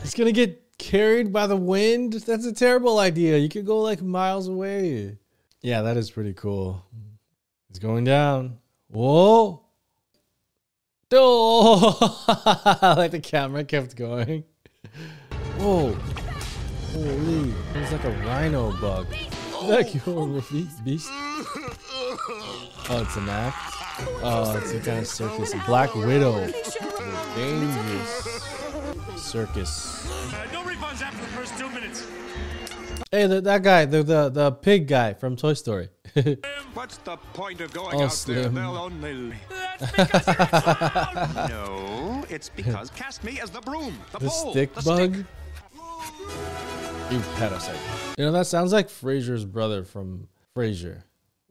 He's 0.02 0.14
gonna 0.14 0.32
get 0.32 0.78
carried 0.78 1.32
by 1.32 1.46
the 1.46 1.56
wind. 1.56 2.14
That's 2.14 2.46
a 2.46 2.52
terrible 2.52 2.98
idea. 2.98 3.38
You 3.38 3.48
could 3.48 3.66
go 3.66 3.80
like 3.80 4.02
miles 4.02 4.48
away. 4.48 5.18
Yeah, 5.60 5.82
that 5.82 5.96
is 5.96 6.10
pretty 6.10 6.34
cool. 6.34 6.84
He's 7.68 7.78
going 7.78 8.04
down. 8.04 8.58
Whoa. 8.88 9.60
Oh, 11.16 12.94
like 12.96 13.12
the 13.12 13.20
camera 13.20 13.62
kept 13.62 13.94
going. 13.94 14.42
Whoa. 15.64 15.96
Holy. 16.92 17.48
It 17.74 17.80
was 17.80 17.90
like 17.92 18.04
a 18.04 18.10
rhino 18.26 18.70
bug. 18.82 19.06
that 19.66 19.94
your 19.94 20.42
feet 20.42 20.68
beast? 20.84 21.10
Oh, 22.90 23.00
it's 23.00 23.16
an 23.16 23.30
act. 23.30 23.56
Oh, 24.22 24.58
it's 24.58 24.72
a 24.72 24.78
kind 24.80 24.98
of 24.98 25.06
circus. 25.06 25.54
Black 25.64 25.94
Widow. 25.94 26.46
Dangerous 27.34 28.42
circus. 29.16 30.06
Uh, 30.34 30.46
no 30.52 30.62
refunds 30.64 31.00
after 31.00 31.16
the 31.22 31.28
first 31.32 31.56
two 31.58 31.70
minutes. 31.70 32.06
Hey, 33.10 33.26
the, 33.26 33.40
that 33.40 33.62
guy, 33.62 33.86
the, 33.86 34.02
the 34.02 34.28
the 34.28 34.52
pig 34.52 34.86
guy 34.86 35.14
from 35.14 35.34
Toy 35.34 35.54
Story. 35.54 35.88
What's 36.74 36.98
the 36.98 37.16
point 37.32 37.62
of 37.62 37.72
going 37.72 37.96
Oh, 37.98 38.04
out 38.04 38.24
there? 38.26 38.48
They'll 38.50 38.76
only. 38.76 39.32
no, 41.48 42.22
it's 42.28 42.50
because 42.50 42.90
cast 42.90 43.24
me 43.24 43.40
as 43.40 43.48
the 43.48 43.62
broom, 43.62 43.96
the, 44.12 44.18
the 44.18 44.28
pole, 44.28 44.50
stick 44.52 44.74
the 44.74 44.82
bug. 44.82 45.14
stick. 45.14 45.26
You 47.14 47.20
parasite. 47.36 47.78
You 48.18 48.24
know 48.24 48.32
that 48.32 48.48
sounds 48.48 48.72
like 48.72 48.88
Frasier's 48.88 49.44
brother 49.44 49.84
from 49.84 50.26
Frasier, 50.56 51.04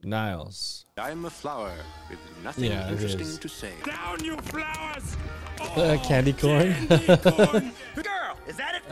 Niles. 0.03 0.83
I'm 0.97 1.23
a 1.23 1.29
flower 1.29 1.71
with 2.09 2.19
nothing 2.43 2.65
Yeah, 2.65 2.89
interesting 2.91 3.37
to 3.37 3.47
say. 3.47 3.71
Down, 3.85 4.21
you 4.21 4.35
flowers! 4.37 5.15
Uh, 5.77 5.97
candy 6.03 6.33
corn. 6.33 6.73
Girl, 6.87 6.99
is 8.45 8.57
that 8.57 8.75
it? 8.75 8.83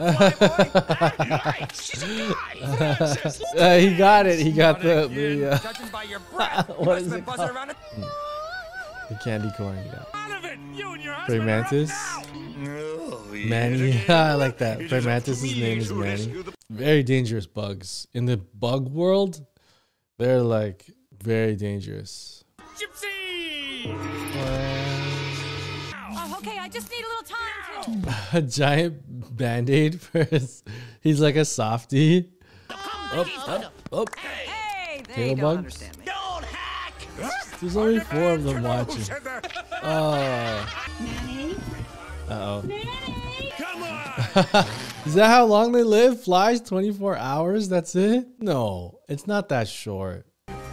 Uh, 3.59 3.77
he 3.77 3.97
got 3.97 4.25
it. 4.25 4.39
He 4.39 4.53
got 4.53 4.81
the 4.81 5.09
the, 5.13 5.51
uh, 5.51 5.57
Judging 5.57 5.87
by 5.89 6.03
your 6.03 6.19
breath, 6.33 6.69
you 6.69 6.75
What 6.75 6.85
must 6.85 7.05
is 7.07 7.11
have 7.11 7.19
it 7.19 7.25
called? 7.25 7.75
the 9.09 9.15
candy 9.21 9.51
corn. 9.57 9.77
He 9.83 9.89
got. 10.41 10.51
Of 10.53 10.57
it! 10.57 10.59
You 10.73 10.93
and 10.93 11.03
your 11.03 11.13
Prey 11.13 11.37
husband 11.37 11.49
are 11.49 11.59
up 11.59 11.71
Mantis. 11.71 11.91
Oh, 12.63 13.27
Manny. 13.31 14.03
I 14.09 14.33
like 14.35 14.57
that. 14.59 14.87
Prey 14.87 14.99
Mantis' 15.01 15.43
name 15.43 15.79
is 15.79 15.91
Manny. 15.91 16.43
Very 16.69 17.03
dangerous 17.03 17.45
bugs. 17.45 18.07
In 18.13 18.25
the 18.25 18.37
bug 18.37 18.89
world, 18.89 19.45
they're 20.17 20.41
like 20.41 20.89
very 21.21 21.55
dangerous. 21.55 22.43
Gypsy! 22.77 23.85
Oh, 26.13 26.35
okay, 26.39 26.57
I 26.57 26.69
just 26.69 26.89
need 26.89 27.03
a 27.03 27.07
little 27.07 27.23
time 27.23 28.03
to. 28.03 28.37
A 28.37 28.41
giant 28.41 29.35
band 29.35 29.69
aid 29.69 29.99
for 29.99 30.23
his. 30.23 30.63
He's 31.01 31.19
like 31.19 31.35
a 31.35 31.45
softie. 31.45 32.29
Up, 32.69 33.27
up, 33.47 33.73
up. 33.91 34.15
Hey, 34.15 35.01
Tail 35.03 35.15
they 35.15 35.35
don't 35.35 35.57
understand 35.57 35.97
me. 35.97 36.00
There's 37.61 37.77
only 37.77 37.99
four 37.99 38.33
of 38.33 38.43
them 38.43 38.63
watching. 38.63 39.03
Oh. 39.83 40.67
Nanny? 40.99 41.55
Uh 42.27 42.33
oh. 42.33 42.63
Come! 43.55 44.65
Is 45.05 45.13
that 45.13 45.27
how 45.27 45.45
long 45.45 45.71
they 45.71 45.83
live? 45.83 46.23
Flies 46.23 46.59
24 46.61 47.17
hours? 47.17 47.69
That's 47.69 47.95
it? 47.95 48.25
No, 48.39 48.99
it's 49.07 49.27
not 49.27 49.49
that 49.49 49.67
short. 49.67 50.25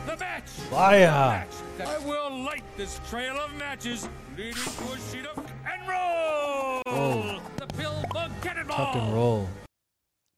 The 0.07 0.17
match! 0.17 0.45
Fire! 0.45 1.11
Match. 1.11 1.49
I 1.87 1.99
will 2.07 2.43
light 2.43 2.65
this 2.79 2.99
trail 3.11 3.37
of 3.37 3.55
matches 3.57 4.09
leading 4.37 4.55
to 4.55 4.61
a 4.61 4.99
sheet 5.11 5.27
of 5.27 5.39
and 5.71 5.89
roll! 5.89 6.83
Oh. 6.87 7.43
The 7.57 7.67
pill 7.67 8.03
bug 8.15 8.31
cannonball! 8.41 8.77
Tuck 8.77 8.97
and 8.97 9.13
roll. 9.13 9.49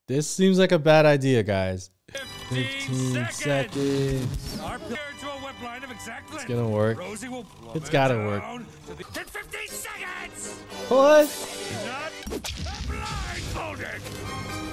This 0.08 0.28
seems 0.28 0.58
like 0.58 0.72
a 0.72 0.78
bad 0.80 1.06
idea, 1.06 1.44
guys. 1.44 1.90
15, 2.48 2.64
15 2.64 3.26
seconds! 3.30 4.40
seconds. 4.50 5.19
Are 6.08 6.22
prepared 6.22 6.26
to 6.26 6.28
a 6.28 6.28
web 6.28 6.30
line 6.30 6.30
of 6.30 6.30
exact 6.30 6.30
length. 6.30 6.34
It's 6.34 6.44
gonna 6.44 6.68
work. 6.68 6.98
Rosie 6.98 7.28
will 7.28 7.44
plummet 7.44 7.76
It's 7.76 7.90
gotta 7.90 8.14
work. 8.16 8.42
to 8.42 8.94
the- 8.94 9.20
in 9.20 9.26
15 9.26 9.68
seconds! 9.68 10.58
What? 10.88 11.28
Not 11.86 12.86
blindfolded! 12.86 14.02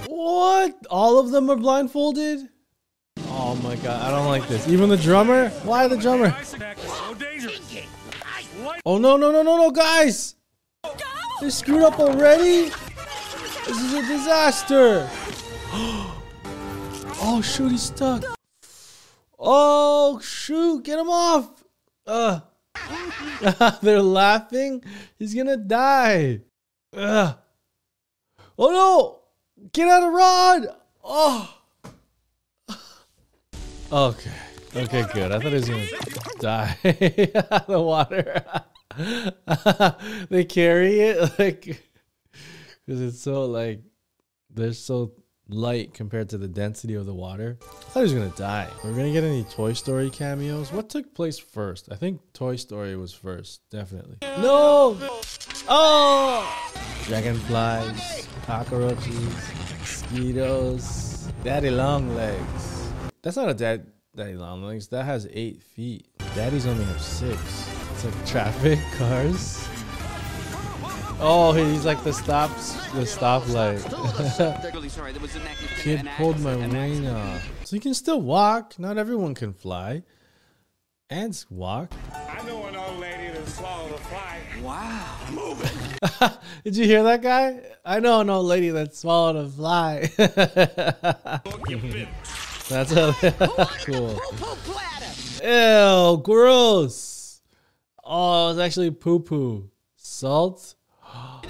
What? 0.08 0.76
All 0.90 1.20
of 1.20 1.32
them 1.32 1.50
are 1.50 1.56
blindfolded? 1.56 2.50
Oh 3.30 3.56
my 3.56 3.76
god, 3.78 4.02
I 4.04 4.10
don't 4.12 4.28
like 4.28 4.48
this. 4.48 4.68
Even 4.68 4.90
the 4.90 4.98
drummer? 4.98 5.50
Why 5.64 5.88
the 5.88 5.98
drummer? 5.98 6.34
Ice 6.38 6.54
attack 6.54 6.78
is 6.78 6.92
so 6.92 7.14
dangerous. 7.14 7.60
Light 8.64 8.82
Oh 8.86 8.98
no, 8.98 9.18
no, 9.18 9.32
no, 9.32 9.44
no, 9.44 9.58
no, 9.58 9.72
guys! 9.72 10.36
They 11.42 11.50
screwed 11.50 11.84
up 11.84 12.00
already? 12.00 12.72
This 13.66 13.78
is 13.82 13.94
a 13.94 14.02
disaster! 14.08 15.10
Oh 17.20 17.42
shoot, 17.42 17.72
he's 17.72 17.82
stuck. 17.82 18.37
Oh 19.40 20.20
shoot, 20.20 20.84
get 20.84 21.00
him 21.00 21.10
off! 21.10 21.64
Uh. 22.06 22.40
Ugh. 23.42 23.76
They're 23.82 24.02
laughing. 24.02 24.84
He's 25.18 25.34
gonna 25.34 25.58
die. 25.58 26.42
Ugh. 26.96 27.38
Oh 28.58 28.72
no! 28.72 29.20
Get 29.74 29.88
out 29.88 30.04
of 30.04 30.14
rod! 30.14 30.68
Oh. 31.04 31.54
Okay. 33.90 34.32
Okay, 34.76 35.06
good. 35.14 35.32
I 35.32 35.40
thought 35.40 35.54
he 35.54 35.54
was 35.54 35.70
gonna 35.70 35.86
die. 36.40 36.78
out 37.52 37.52
of 37.52 37.68
the 37.68 37.82
water. 37.82 38.44
they 40.30 40.44
carry 40.44 41.00
it 41.00 41.40
like 41.40 41.62
because 42.86 43.02
it's 43.02 43.22
so 43.22 43.46
like 43.46 43.82
they're 44.50 44.74
so 44.74 45.14
light 45.50 45.94
compared 45.94 46.30
to 46.30 46.38
the 46.38 46.48
density 46.48 46.94
of 46.96 47.06
the 47.06 47.14
water. 47.14 47.58
I 47.62 47.66
thought 47.66 48.00
he 48.00 48.04
was 48.04 48.14
gonna 48.14 48.34
die. 48.36 48.70
We're 48.84 48.92
gonna 48.92 49.12
get 49.12 49.24
any 49.24 49.44
Toy 49.44 49.74
Story 49.74 50.10
cameos. 50.10 50.72
What 50.72 50.90
took 50.90 51.14
place 51.14 51.38
first? 51.40 51.90
I 51.92 51.96
think 51.96 52.22
Toy 52.34 52.56
Story 52.56 52.96
was 52.96 53.14
first, 53.14 53.62
definitely. 53.70 54.18
No! 54.22 54.98
Oh! 55.70 56.74
Dragonflies, 57.06 58.28
cockroaches, 58.46 59.36
mosquitoes, 59.80 61.30
daddy 61.44 61.70
long 61.70 62.16
legs. 62.16 62.92
That's 63.22 63.38
not 63.38 63.50
a 63.50 63.54
dad 63.54 63.88
daddy 64.16 64.36
long 64.36 64.64
legs. 64.64 64.88
That 64.90 65.06
has 65.06 65.28
eight 65.32 65.62
feet. 65.64 66.08
Daddies 66.36 66.66
only 66.68 66.84
have 66.86 67.02
six. 67.02 67.70
It's 67.94 68.06
like 68.06 68.26
traffic 68.26 68.80
cars. 68.98 69.57
Oh, 71.20 71.52
he's 71.52 71.84
like 71.84 72.04
the 72.04 72.14
stops, 72.14 72.74
the 72.92 73.02
stoplight. 73.02 73.82
Really 74.74 74.90
sorry, 74.90 75.12
there 75.12 75.22
was 75.22 75.36
an 75.38 75.42
ac- 75.48 75.82
Kid 75.82 76.08
pulled 76.18 76.40
my 76.40 76.54
accident, 76.54 76.74
wing 76.74 77.08
off. 77.08 77.50
So 77.66 77.76
you 77.76 77.82
can 77.82 77.94
still 77.96 78.22
walk. 78.22 78.78
Not 78.78 78.98
everyone 78.98 79.34
can 79.34 79.54
fly. 79.54 80.04
Ants 81.10 81.50
walk. 81.50 81.92
I 82.14 82.44
know 82.46 82.66
an 82.68 82.76
old 82.76 83.00
lady 83.00 83.30
that 83.30 83.48
swallowed 83.48 83.94
a 83.94 83.98
fly. 83.98 84.42
Wow. 84.62 85.18
Moving. 85.32 86.38
Did 86.64 86.76
you 86.76 86.86
hear 86.86 87.02
that 87.04 87.22
guy? 87.24 87.62
I 87.84 88.00
know 88.00 88.20
an 88.22 88.30
old 88.30 88.46
lady 88.46 88.70
that 88.70 88.94
swallowed 88.94 89.38
a 89.38 89.50
fly. 89.50 90.12
That's 92.70 92.92
how 92.94 93.12
cool. 93.86 94.20
Ew, 95.44 96.22
gross. 96.24 97.42
Oh, 98.04 98.52
it's 98.52 98.60
actually 98.60 98.92
poo 98.92 99.20
poo. 99.20 99.70
Salt. 99.96 100.76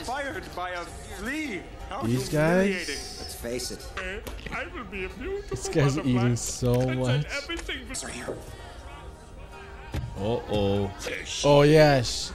Fired 0.03 0.43
by 0.55 0.71
a 0.71 0.81
flea. 1.17 1.61
How 1.89 2.01
These 2.03 2.29
guys. 2.29 2.87
Let's 3.19 3.35
face 3.35 3.71
it. 3.71 3.85
I 4.51 4.65
will 4.73 4.83
be 4.85 5.05
a 5.05 5.09
beautiful 5.09 5.49
This 5.49 5.67
guy's 5.67 5.95
butterfly. 5.95 6.21
eating 6.21 6.35
so 6.35 6.73
much. 6.95 7.25
everything 7.25 7.79
Uh 10.17 10.21
oh. 10.21 10.91
Oh 11.43 11.61
yes. 11.63 12.33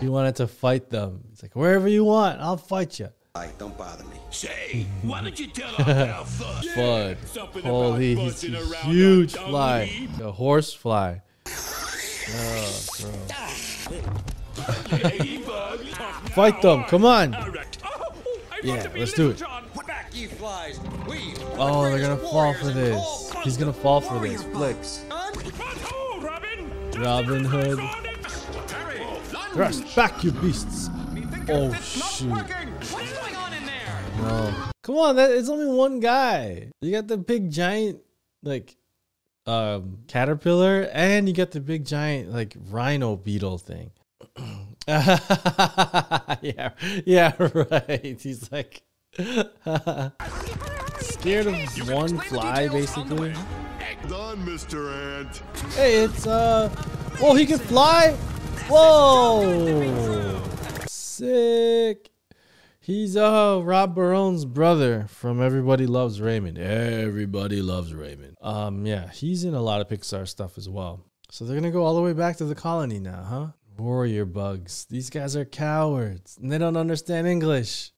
He 0.00 0.08
wanted 0.08 0.36
to 0.36 0.46
fight 0.46 0.90
them. 0.90 1.24
He's 1.30 1.42
like, 1.42 1.54
wherever 1.56 1.88
you 1.88 2.04
want, 2.04 2.40
I'll 2.40 2.56
fight 2.56 2.98
you. 3.00 3.08
All 3.34 3.42
right, 3.42 3.58
don't 3.58 3.76
bother 3.76 4.04
me. 4.04 4.16
Say, 4.30 4.86
why 5.02 5.22
don't 5.22 5.38
you 5.38 5.48
tell 5.48 5.70
our 5.70 5.84
pal 5.84 6.24
Fudd? 6.24 6.64
Fud. 6.74 7.26
Something 7.26 7.62
Holy, 7.64 8.14
he's 8.14 8.44
a 8.44 8.76
huge 8.86 9.34
fly. 9.34 10.08
tummy. 10.08 10.28
A 10.28 10.32
horse 10.32 10.72
fly. 10.72 11.22
Oh, 11.46 12.80
gross. 12.96 14.33
Ladybug. 14.92 15.80
Fight 16.30 16.62
them. 16.62 16.84
Come 16.84 17.04
on. 17.04 17.34
Oh, 17.34 17.52
Yeah, 18.62 18.70
want 18.74 18.82
to 18.82 18.88
be 18.90 19.00
let's 19.00 19.12
do 19.12 19.30
it. 19.30 19.36
John. 19.36 19.64
Back, 19.86 20.14
you 20.14 20.28
flies. 20.28 20.80
We. 21.06 21.34
Oh, 21.58 21.82
they're 21.84 22.00
gonna 22.00 22.16
fall 22.16 22.54
for 22.54 22.68
this. 22.68 23.30
He's 23.42 23.56
gonna 23.58 23.72
fall 23.72 24.00
for 24.00 24.18
this. 24.18 24.42
Flick. 24.44 24.76
Oh, 25.10 26.20
Robin. 26.22 26.70
Robin 26.98 27.44
Hood. 27.44 27.78
Thrust 29.52 29.94
back, 29.94 30.24
you 30.24 30.32
beasts. 30.32 30.88
Oh 31.48 31.72
shoot. 31.74 32.30
What's 32.30 33.12
going 33.12 33.36
on 33.36 33.52
in 33.52 33.66
there? 33.66 34.02
No. 34.22 34.54
Come 34.82 34.96
on, 34.96 35.16
that 35.16 35.30
it's 35.30 35.48
only 35.50 35.66
one 35.66 36.00
guy. 36.00 36.70
You 36.80 36.90
got 36.90 37.06
the 37.06 37.18
big 37.18 37.50
giant 37.50 38.00
like 38.42 38.76
um 39.46 39.98
caterpillar 40.08 40.88
and 40.92 41.28
you 41.28 41.34
got 41.34 41.50
the 41.50 41.60
big 41.60 41.84
giant 41.84 42.32
like 42.32 42.56
rhino 42.70 43.16
beetle 43.16 43.58
thing. 43.58 43.90
yeah, 44.88 46.70
yeah, 47.06 47.32
right. 47.38 48.20
He's 48.20 48.52
like 48.52 48.82
scared 51.00 51.46
of 51.46 51.88
one 51.88 52.18
fly, 52.18 52.68
basically. 52.68 53.32
Done, 54.08 54.44
Mr. 54.44 54.92
Ant. 54.92 55.42
Hey, 55.72 56.04
it's 56.04 56.26
uh, 56.26 56.70
oh, 57.22 57.34
he 57.34 57.46
can 57.46 57.58
fly. 57.58 58.12
Whoa, 58.68 60.42
sick. 60.86 62.10
He's 62.80 63.16
uh 63.16 63.62
Rob 63.64 63.94
Barone's 63.94 64.44
brother 64.44 65.06
from 65.08 65.40
Everybody 65.40 65.86
Loves 65.86 66.20
Raymond. 66.20 66.58
Everybody 66.58 67.62
loves 67.62 67.94
Raymond. 67.94 68.36
Um, 68.42 68.84
yeah, 68.84 69.10
he's 69.10 69.44
in 69.44 69.54
a 69.54 69.62
lot 69.62 69.80
of 69.80 69.88
Pixar 69.88 70.28
stuff 70.28 70.58
as 70.58 70.68
well. 70.68 71.00
So 71.30 71.46
they're 71.46 71.56
gonna 71.56 71.70
go 71.70 71.84
all 71.86 71.94
the 71.94 72.02
way 72.02 72.12
back 72.12 72.36
to 72.36 72.44
the 72.44 72.54
colony 72.54 72.98
now, 72.98 73.22
huh? 73.22 73.46
Warrior 73.76 74.24
bugs. 74.24 74.86
These 74.88 75.10
guys 75.10 75.36
are 75.36 75.44
cowards 75.44 76.38
and 76.40 76.50
they 76.50 76.58
don't 76.58 76.76
understand 76.76 77.26
English. 77.26 77.92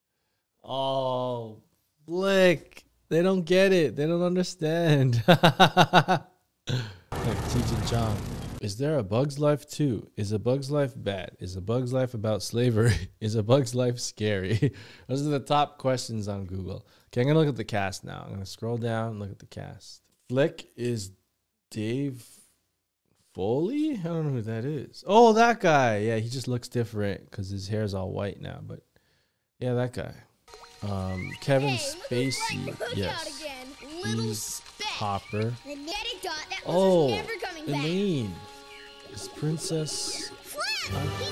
Oh, 0.64 1.62
Blick. 2.06 2.84
They 3.08 3.22
don't 3.22 3.42
get 3.42 3.72
it. 3.72 3.94
They 3.94 4.06
don't 4.06 4.22
understand. 4.22 5.22
like 5.28 6.20
and 6.68 7.88
Chong. 7.88 8.16
Is 8.60 8.78
there 8.78 8.98
a 8.98 9.02
Bug's 9.02 9.38
Life 9.38 9.68
too? 9.68 10.10
Is 10.16 10.32
a 10.32 10.38
Bug's 10.38 10.70
Life 10.70 10.92
bad? 10.96 11.36
Is 11.38 11.56
a 11.56 11.60
Bug's 11.60 11.92
Life 11.92 12.14
about 12.14 12.42
slavery? 12.42 13.10
Is 13.20 13.34
a 13.34 13.42
Bug's 13.42 13.74
Life 13.74 13.98
scary? 13.98 14.72
Those 15.08 15.26
are 15.26 15.30
the 15.30 15.40
top 15.40 15.78
questions 15.78 16.26
on 16.26 16.46
Google. 16.46 16.86
Okay, 17.08 17.20
I'm 17.20 17.28
gonna 17.28 17.38
look 17.38 17.48
at 17.48 17.56
the 17.56 17.64
cast 17.64 18.02
now. 18.02 18.24
I'm 18.26 18.32
gonna 18.32 18.46
scroll 18.46 18.76
down 18.76 19.10
and 19.10 19.20
look 19.20 19.30
at 19.30 19.38
the 19.38 19.46
cast. 19.46 20.02
Flick 20.28 20.68
is 20.76 21.12
Dave 21.70 22.26
Foley? 23.36 24.00
I 24.02 24.02
don't 24.02 24.28
know 24.28 24.32
who 24.32 24.42
that 24.42 24.64
is. 24.64 25.04
Oh, 25.06 25.34
that 25.34 25.60
guy. 25.60 25.98
Yeah, 25.98 26.16
he 26.16 26.30
just 26.30 26.48
looks 26.48 26.68
different 26.68 27.30
because 27.30 27.50
his 27.50 27.68
hair's 27.68 27.92
all 27.92 28.10
white 28.10 28.40
now. 28.40 28.60
But 28.66 28.80
yeah, 29.58 29.74
that 29.74 29.92
guy. 29.92 30.14
Um, 30.82 31.30
Kevin 31.42 31.74
Spacey. 31.74 32.74
Yes. 32.96 33.42
He's 34.06 34.62
Hopper. 34.82 35.52
Oh, 36.64 37.22
Elaine 37.66 38.34
is 39.12 39.28
Princess 39.28 40.30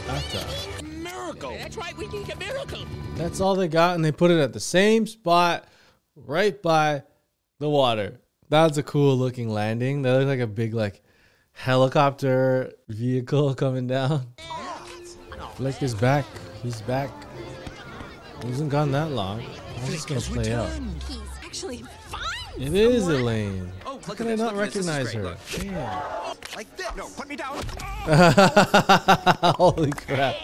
Atta. 0.07 0.85
Miracle. 0.85 1.53
That's 1.53 1.79
right. 1.79 1.97
We 1.97 2.07
need 2.09 2.29
a 2.29 2.37
miracle. 2.37 2.85
That's 3.15 3.41
all 3.41 3.55
they 3.55 3.69
got, 3.69 3.95
and 3.95 4.05
they 4.05 4.13
put 4.13 4.31
it 4.31 4.41
at 4.41 4.53
the 4.53 4.61
same 4.61 5.07
spot, 5.07 5.67
right 6.15 6.61
by 6.61 7.05
the 7.61 7.71
water. 7.71 8.21
That's 8.51 8.77
a 8.77 8.83
cool 8.83 9.17
looking 9.17 9.49
landing. 9.49 10.03
That 10.03 10.19
looked 10.19 10.29
like 10.29 10.41
a 10.41 10.47
big 10.47 10.75
like 10.75 11.01
helicopter 11.55 12.73
vehicle 12.89 13.55
coming 13.63 13.87
down. 13.87 14.27
Flick 15.55 15.83
is 15.83 15.95
back. 15.95 16.27
He's 16.63 16.81
back. 16.83 17.11
He 18.43 18.51
hasn't 18.51 18.71
gone 18.71 18.93
that 18.93 19.11
long. 19.11 19.41
How's 19.81 19.91
this 19.91 20.05
gonna 20.05 20.21
play 20.21 20.53
out? 20.53 20.69
He's 21.09 21.19
actually 21.45 21.85
fine. 22.09 22.21
It 22.61 22.75
is 22.75 23.09
Elaine. 23.09 23.73
Oh, 23.87 23.99
How 24.01 24.09
look 24.09 24.17
can 24.19 24.27
at 24.29 24.33
I 24.41 24.45
not 24.45 24.55
look 24.57 24.67
at 24.67 24.73
this, 24.73 24.87
this 24.87 25.15
recognize 25.15 25.39
her? 25.53 25.61
Damn. 25.63 26.37
Like 26.57 26.77
this. 26.77 26.87
No, 26.97 27.07
put 27.09 27.29
me 27.29 27.37
down. 27.37 27.59
Holy 29.57 29.93
crap. 29.93 30.37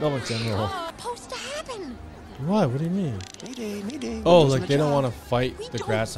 Double 0.00 0.18
general. 0.20 0.68
Supposed 0.68 1.30
to 1.30 1.36
happen. 1.36 1.98
What? 2.46 2.70
What 2.70 2.78
do 2.78 2.84
you 2.84 2.90
mean? 2.90 3.18
Mayday, 3.44 3.82
mayday. 3.82 4.22
Oh, 4.24 4.42
like 4.42 4.66
they 4.66 4.76
don't 4.76 4.92
want 4.92 5.06
to 5.06 5.12
fight 5.12 5.56
the 5.70 5.78
don't 5.78 6.16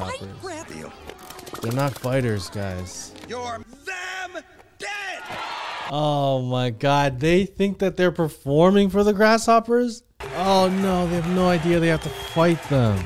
grasshoppers. 1.60 1.62
fight 1.62 1.62
gra- 1.62 1.62
Deal. 1.62 1.70
They're 1.70 1.82
not 1.82 1.98
fighters, 1.98 2.50
guys. 2.50 3.12
You're 3.28 3.58
them 3.84 4.42
dead. 4.78 5.22
Oh 5.90 6.42
my 6.42 6.70
god, 6.70 7.20
they 7.20 7.44
think 7.44 7.78
that 7.78 7.96
they're 7.96 8.12
performing 8.12 8.90
for 8.90 9.04
the 9.04 9.12
grasshoppers? 9.12 10.02
Oh 10.36 10.68
no, 10.68 11.06
they 11.08 11.16
have 11.16 11.28
no 11.30 11.48
idea 11.48 11.78
they 11.78 11.88
have 11.88 12.02
to 12.02 12.08
fight 12.08 12.62
them. 12.68 13.02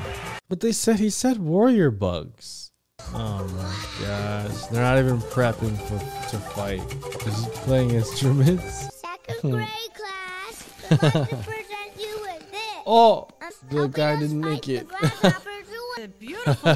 But 0.49 0.59
they 0.61 0.71
said 0.71 0.99
he 0.99 1.09
said 1.09 1.37
warrior 1.37 1.91
bugs. 1.91 2.71
Oh 3.13 3.47
my 3.47 4.05
gosh, 4.05 4.65
they're 4.67 4.81
not 4.81 4.97
even 4.99 5.19
prepping 5.19 5.77
for 5.77 6.29
to 6.29 6.37
fight. 6.37 6.87
They're 6.87 7.21
just 7.21 7.51
playing 7.53 7.91
instruments. 7.91 8.89
Second 9.01 9.39
hmm. 9.41 9.51
grade 9.51 9.67
class. 9.93 10.67
To 10.89 10.97
present 10.97 11.91
you 11.97 12.19
with 12.21 12.51
this. 12.51 12.83
Oh, 12.85 13.27
the 13.69 13.87
guy 13.87 14.19
didn't 14.19 14.41
make 14.41 14.67
it. 14.67 14.87
grasshoppers 16.01 16.19
Beautiful. 16.19 16.75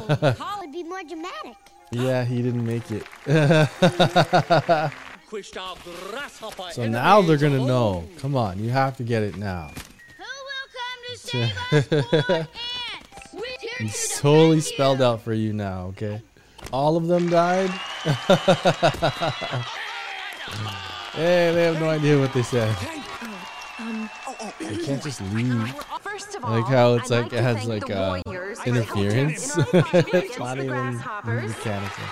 Would 0.86 1.08
be 1.08 1.16
more 1.16 1.22
dramatic. 1.22 1.58
yeah, 1.92 2.24
he 2.24 2.42
didn't 2.42 2.66
make 2.66 2.90
it. 2.92 3.04
Quished 5.30 5.58
our 5.60 5.76
grasshopper 6.12 6.72
So 6.72 6.88
now 6.88 7.22
they're 7.22 7.38
gonna 7.38 7.66
know. 7.66 8.08
Come 8.20 8.36
on, 8.36 8.60
you 8.60 8.70
have 8.70 8.98
to 8.98 9.04
get 9.04 9.24
it 9.24 9.38
now. 9.38 9.72
Who 10.18 10.24
will 10.24 10.70
come 10.78 11.00
to 11.10 11.18
save 11.18 11.58
us 11.72 11.92
ants? 11.92 13.34
We're 13.34 13.42
here 13.60 13.72
to 13.80 13.86
It's 13.86 14.20
totally 14.22 14.62
spelled 14.62 15.02
out 15.02 15.22
for 15.22 15.34
you 15.34 15.54
now, 15.54 15.88
okay? 15.88 16.22
All 16.72 16.98
of 16.98 17.08
them 17.08 17.30
died? 17.30 17.70
hey, 21.14 21.52
they 21.54 21.64
have 21.64 21.80
no 21.80 21.90
idea 21.90 22.20
what 22.20 22.34
they 22.34 22.44
said. 22.44 22.76
Uh, 22.82 23.32
um, 23.80 24.10
They 24.60 24.78
can't 24.86 25.02
just 25.04 25.22
leave. 25.34 25.74
First 26.02 26.36
of 26.36 26.44
all, 26.44 26.60
like 26.60 26.66
how 26.66 26.94
it's 26.96 27.12
I'd 27.12 27.24
like 27.24 27.34
it 27.34 27.42
has 27.42 27.66
like 27.66 27.86
the 27.86 27.98
uh, 28.00 28.22
interference. 28.66 29.54
for 29.56 29.82
helping 29.82 29.96
us 29.96 30.06
in 30.06 30.16
our 30.16 30.24
it's 30.26 30.40
not 30.40 30.58
even 30.60 30.98
mechanical. 31.48 32.04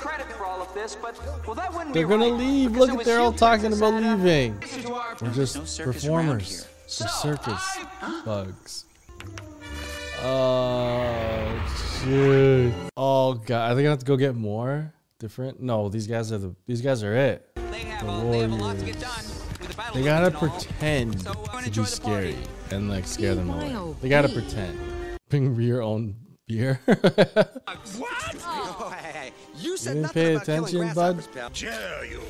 Credit 0.00 0.32
for 0.32 0.46
all 0.46 0.62
of 0.62 0.72
this, 0.74 0.96
but 0.96 1.18
well, 1.46 1.86
They're 1.92 2.06
gonna 2.06 2.30
right, 2.30 2.34
leave. 2.34 2.72
Look 2.76 2.90
at 2.90 3.04
they're 3.04 3.20
all 3.20 3.32
talking 3.32 3.72
about 3.72 3.94
leaving. 3.94 4.58
This 4.60 4.76
is 4.78 4.86
our- 4.86 5.16
We're 5.20 5.30
just 5.32 5.78
no 5.78 5.84
performers. 5.84 6.48
here. 6.62 6.68
We're 7.00 7.08
circus 7.08 7.78
bugs. 8.24 8.84
Oh 10.24 12.00
shoot! 12.04 12.72
Oh 12.96 13.34
god, 13.34 13.72
are 13.72 13.74
they 13.74 13.82
gonna 13.82 13.90
have 13.90 13.98
to 14.00 14.04
go 14.06 14.16
get 14.16 14.34
more 14.34 14.92
different? 15.18 15.60
No, 15.60 15.88
these 15.88 16.06
guys 16.06 16.30
are 16.32 16.38
the 16.38 16.54
these 16.66 16.80
guys 16.80 17.02
are 17.02 17.14
it. 17.14 17.48
They 17.56 17.80
have, 17.80 18.04
The 18.06 18.12
uh, 18.12 18.30
they 18.30 18.38
have 18.40 18.52
a 18.52 18.54
lot 18.54 18.78
to 18.78 18.84
get 18.84 19.00
done 19.00 19.10
with 19.16 19.24
the 19.26 19.30
battle 19.30 19.31
They 19.94 20.02
gotta 20.02 20.30
pretend 20.30 21.26
uh, 21.26 21.60
to 21.62 21.70
be 21.70 21.84
scary 21.84 22.36
and 22.70 22.88
like 22.90 23.06
scare 23.06 23.34
them 23.34 23.50
away. 23.50 23.94
They 24.00 24.08
gotta 24.08 24.28
pretend. 24.28 24.78
Bring 25.28 25.54
your 25.60 25.82
own 25.82 26.16
beer. 26.46 26.80
Oh, 28.44 28.90
hey, 28.90 29.12
hey, 29.12 29.32
You 29.58 29.76
said 29.76 29.94
didn't 29.94 30.12
pay 30.12 30.34
attention, 30.34 30.92
bud? 30.94 31.16
grasshoppers, 31.16 31.26
pal. 31.28 31.50
Dare 31.50 32.04
you? 32.04 32.20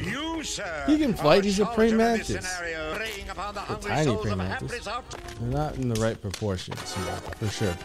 You, 0.00 0.42
sir. 0.42 0.84
He 0.86 0.98
can 0.98 1.14
fight, 1.14 1.44
he's 1.44 1.60
a 1.60 1.66
praying 1.66 1.98
charlatan 1.98 2.12
in 2.12 2.18
this 2.18 2.30
mantis. 2.30 2.48
scenario, 2.50 2.94
preying 2.96 3.28
upon 3.28 3.54
the 3.54 3.60
hungry 3.60 3.90
tiny 3.90 4.04
souls 4.06 4.22
praying 4.22 4.32
of 4.32 4.38
mantis. 4.48 4.84
They're 4.84 5.48
not 5.48 5.74
in 5.76 5.88
the 5.88 6.00
right 6.00 6.20
proportions 6.20 6.94
here, 6.94 7.04
for 7.38 7.48
sure. 7.48 7.76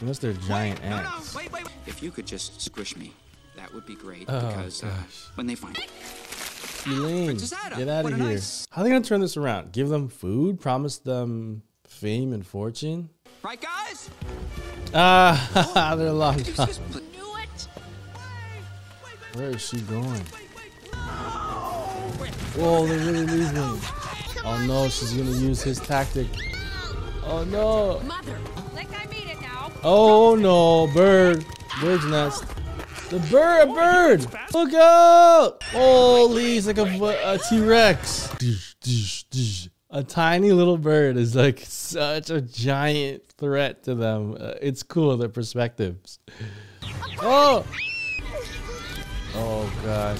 Unless 0.00 0.18
they're 0.18 0.32
giant 0.34 0.82
No, 0.82 0.90
no, 0.90 0.96
ants. 0.96 1.34
wait, 1.34 1.50
wait, 1.52 1.64
wait. 1.64 1.74
If 1.86 2.02
you 2.02 2.10
could 2.10 2.26
just 2.26 2.60
squish 2.60 2.96
me, 2.96 3.12
that 3.56 3.72
would 3.72 3.86
be 3.86 3.94
great. 3.94 4.24
Oh, 4.28 4.46
because 4.48 4.82
uh, 4.84 4.92
when 5.36 5.46
they 5.46 5.54
find 5.54 5.76
Atta, 6.86 7.76
get 7.76 7.88
out 7.88 8.04
of 8.04 8.10
here. 8.14 8.18
nice- 8.18 8.66
How 8.70 8.80
are 8.80 8.84
they 8.84 8.90
gonna 8.90 9.04
turn 9.04 9.20
this 9.20 9.36
around? 9.36 9.72
Give 9.72 9.88
them 9.88 10.08
food? 10.08 10.60
Promise 10.60 10.98
them 10.98 11.62
fame 11.86 12.32
and 12.32 12.46
fortune? 12.46 13.08
Right, 13.42 13.60
guys? 13.60 14.10
Ah, 14.94 15.94
they're 15.98 16.12
locked 16.12 16.40
up. 16.58 16.68
Just 16.68 16.80
put- 16.92 17.02
Knew 17.12 17.36
it. 17.36 17.68
Where 19.36 19.50
is 19.50 19.62
she 19.66 19.80
going? 19.82 20.20
Whoa, 22.56 22.86
they're 22.86 22.98
really 22.98 23.26
leaving. 23.26 23.80
Oh 24.46 24.64
no, 24.66 24.88
she's 24.88 25.12
gonna 25.14 25.30
use 25.32 25.62
his 25.62 25.80
tactic. 25.80 26.28
Oh 27.24 27.44
no. 27.44 28.00
Mother, 28.06 28.38
like 28.74 28.88
I 29.00 29.06
made 29.06 29.28
it 29.28 29.40
now. 29.40 29.72
Oh 29.82 30.34
no, 30.36 30.86
bird. 30.94 31.44
Bird's 31.80 32.04
nest. 32.06 32.44
The 33.10 33.18
bird, 33.30 33.68
a 33.68 33.72
bird! 33.72 34.26
Look 34.52 34.74
out! 34.74 35.62
Holy, 35.64 36.54
he's 36.54 36.66
like 36.66 36.78
a, 36.78 36.84
a 36.84 37.38
T-Rex. 37.38 38.30
A 39.90 40.02
tiny 40.02 40.50
little 40.50 40.78
bird 40.78 41.16
is 41.16 41.36
like 41.36 41.60
such 41.60 42.30
a 42.30 42.40
giant 42.40 43.22
threat 43.38 43.84
to 43.84 43.94
them. 43.94 44.36
Uh, 44.40 44.54
it's 44.60 44.82
cool, 44.82 45.16
their 45.16 45.28
perspectives. 45.28 46.18
Oh! 47.20 47.64
Oh 49.36 49.72
gosh. 49.84 50.18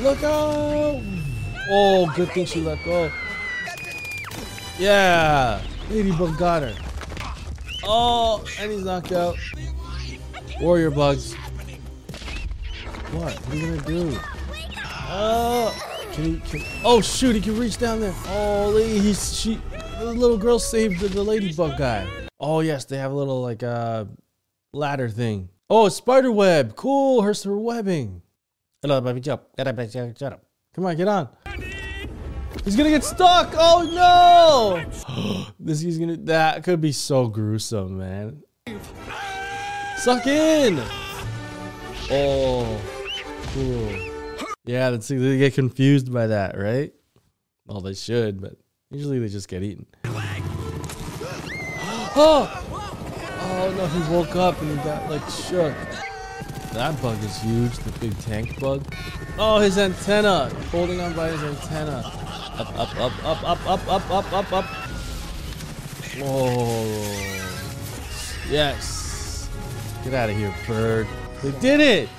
Look 0.00 0.22
out! 0.22 1.02
Oh, 1.70 2.12
good 2.14 2.30
thing 2.30 2.46
she 2.46 2.60
let 2.60 2.82
go. 2.84 3.10
Yeah! 4.78 5.60
Ladybug 5.90 6.38
got 6.38 6.62
her. 6.62 6.74
Oh, 7.82 8.42
and 8.58 8.72
he's 8.72 8.84
knocked 8.84 9.12
out. 9.12 9.36
Warrior 10.60 10.90
bugs. 10.90 11.34
What? 13.12 13.34
What 13.34 13.48
are 13.48 13.56
you 13.56 13.76
gonna 13.76 13.86
do? 13.86 14.18
Oh, 15.06 16.08
can 16.12 16.24
he? 16.24 16.40
Can, 16.40 16.62
oh 16.84 17.00
shoot! 17.00 17.34
He 17.34 17.40
can 17.40 17.58
reach 17.58 17.78
down 17.78 18.00
there. 18.00 18.12
Holy, 18.12 18.98
he's 18.98 19.38
she. 19.38 19.60
The 19.98 20.06
little 20.06 20.38
girl 20.38 20.58
saved 20.58 21.00
the, 21.00 21.08
the 21.08 21.22
ladybug 21.22 21.78
guy. 21.78 22.08
Oh 22.40 22.60
yes, 22.60 22.84
they 22.84 22.98
have 22.98 23.12
a 23.12 23.14
little 23.14 23.42
like 23.42 23.62
uh 23.62 24.06
ladder 24.72 25.08
thing. 25.08 25.48
Oh, 25.70 25.88
spider 25.88 26.30
web. 26.30 26.76
Cool. 26.76 27.22
Her 27.22 27.34
webbing. 27.58 28.22
Hello, 28.82 29.00
baby. 29.00 29.20
Jump. 29.20 29.42
Shut 29.56 29.66
up. 30.32 30.44
Come 30.74 30.86
on, 30.86 30.96
get 30.96 31.08
on. 31.08 31.28
He's 32.64 32.76
gonna 32.76 32.90
get 32.90 33.04
stuck. 33.04 33.52
Oh 33.56 34.82
no! 35.06 35.52
this 35.60 35.80
he's 35.80 35.98
gonna. 35.98 36.16
That 36.16 36.64
could 36.64 36.80
be 36.80 36.92
so 36.92 37.28
gruesome, 37.28 37.98
man. 37.98 38.42
Suck 40.04 40.26
in. 40.26 40.78
Oh, 42.10 42.80
cool. 43.54 44.46
Yeah, 44.66 44.88
let's 44.90 45.06
see. 45.06 45.16
They 45.16 45.38
get 45.38 45.54
confused 45.54 46.12
by 46.12 46.26
that, 46.26 46.58
right? 46.58 46.92
Well, 47.66 47.80
they 47.80 47.94
should, 47.94 48.40
but 48.40 48.56
Usually 48.94 49.18
they 49.18 49.28
just 49.28 49.48
get 49.48 49.62
eaten. 49.62 49.86
Oh! 52.16 52.48
Oh 52.70 53.74
no, 53.76 53.86
he 53.88 54.12
woke 54.12 54.36
up 54.36 54.62
and 54.62 54.70
he 54.70 54.76
got 54.84 55.10
like 55.10 55.28
shook. 55.28 55.74
That 56.72 57.02
bug 57.02 57.20
is 57.24 57.42
huge, 57.42 57.76
the 57.78 57.90
big 57.98 58.16
tank 58.20 58.60
bug. 58.60 58.84
Oh, 59.36 59.58
his 59.58 59.78
antenna! 59.78 60.48
Holding 60.70 61.00
on 61.00 61.12
by 61.14 61.30
his 61.30 61.42
antenna. 61.42 62.02
Up, 62.56 62.78
up, 62.78 63.00
up, 63.00 63.24
up, 63.24 63.42
up, 63.42 63.66
up, 63.66 63.90
up, 63.90 64.10
up, 64.12 64.32
up, 64.32 64.52
up. 64.52 64.64
Oh. 66.20 67.44
Yes. 68.48 69.03
Get 70.04 70.12
out 70.12 70.28
of 70.28 70.36
here, 70.36 70.54
bird. 70.66 71.06
They 71.42 71.50
did 71.60 71.80
it! 71.80 72.10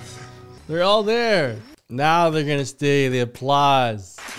They're 0.67 0.81
all 0.81 1.03
there. 1.03 1.55
Now 1.87 2.31
they're 2.31 2.43
gonna 2.43 2.65
stay. 2.65 3.09
The 3.09 3.19
applause. 3.19 4.17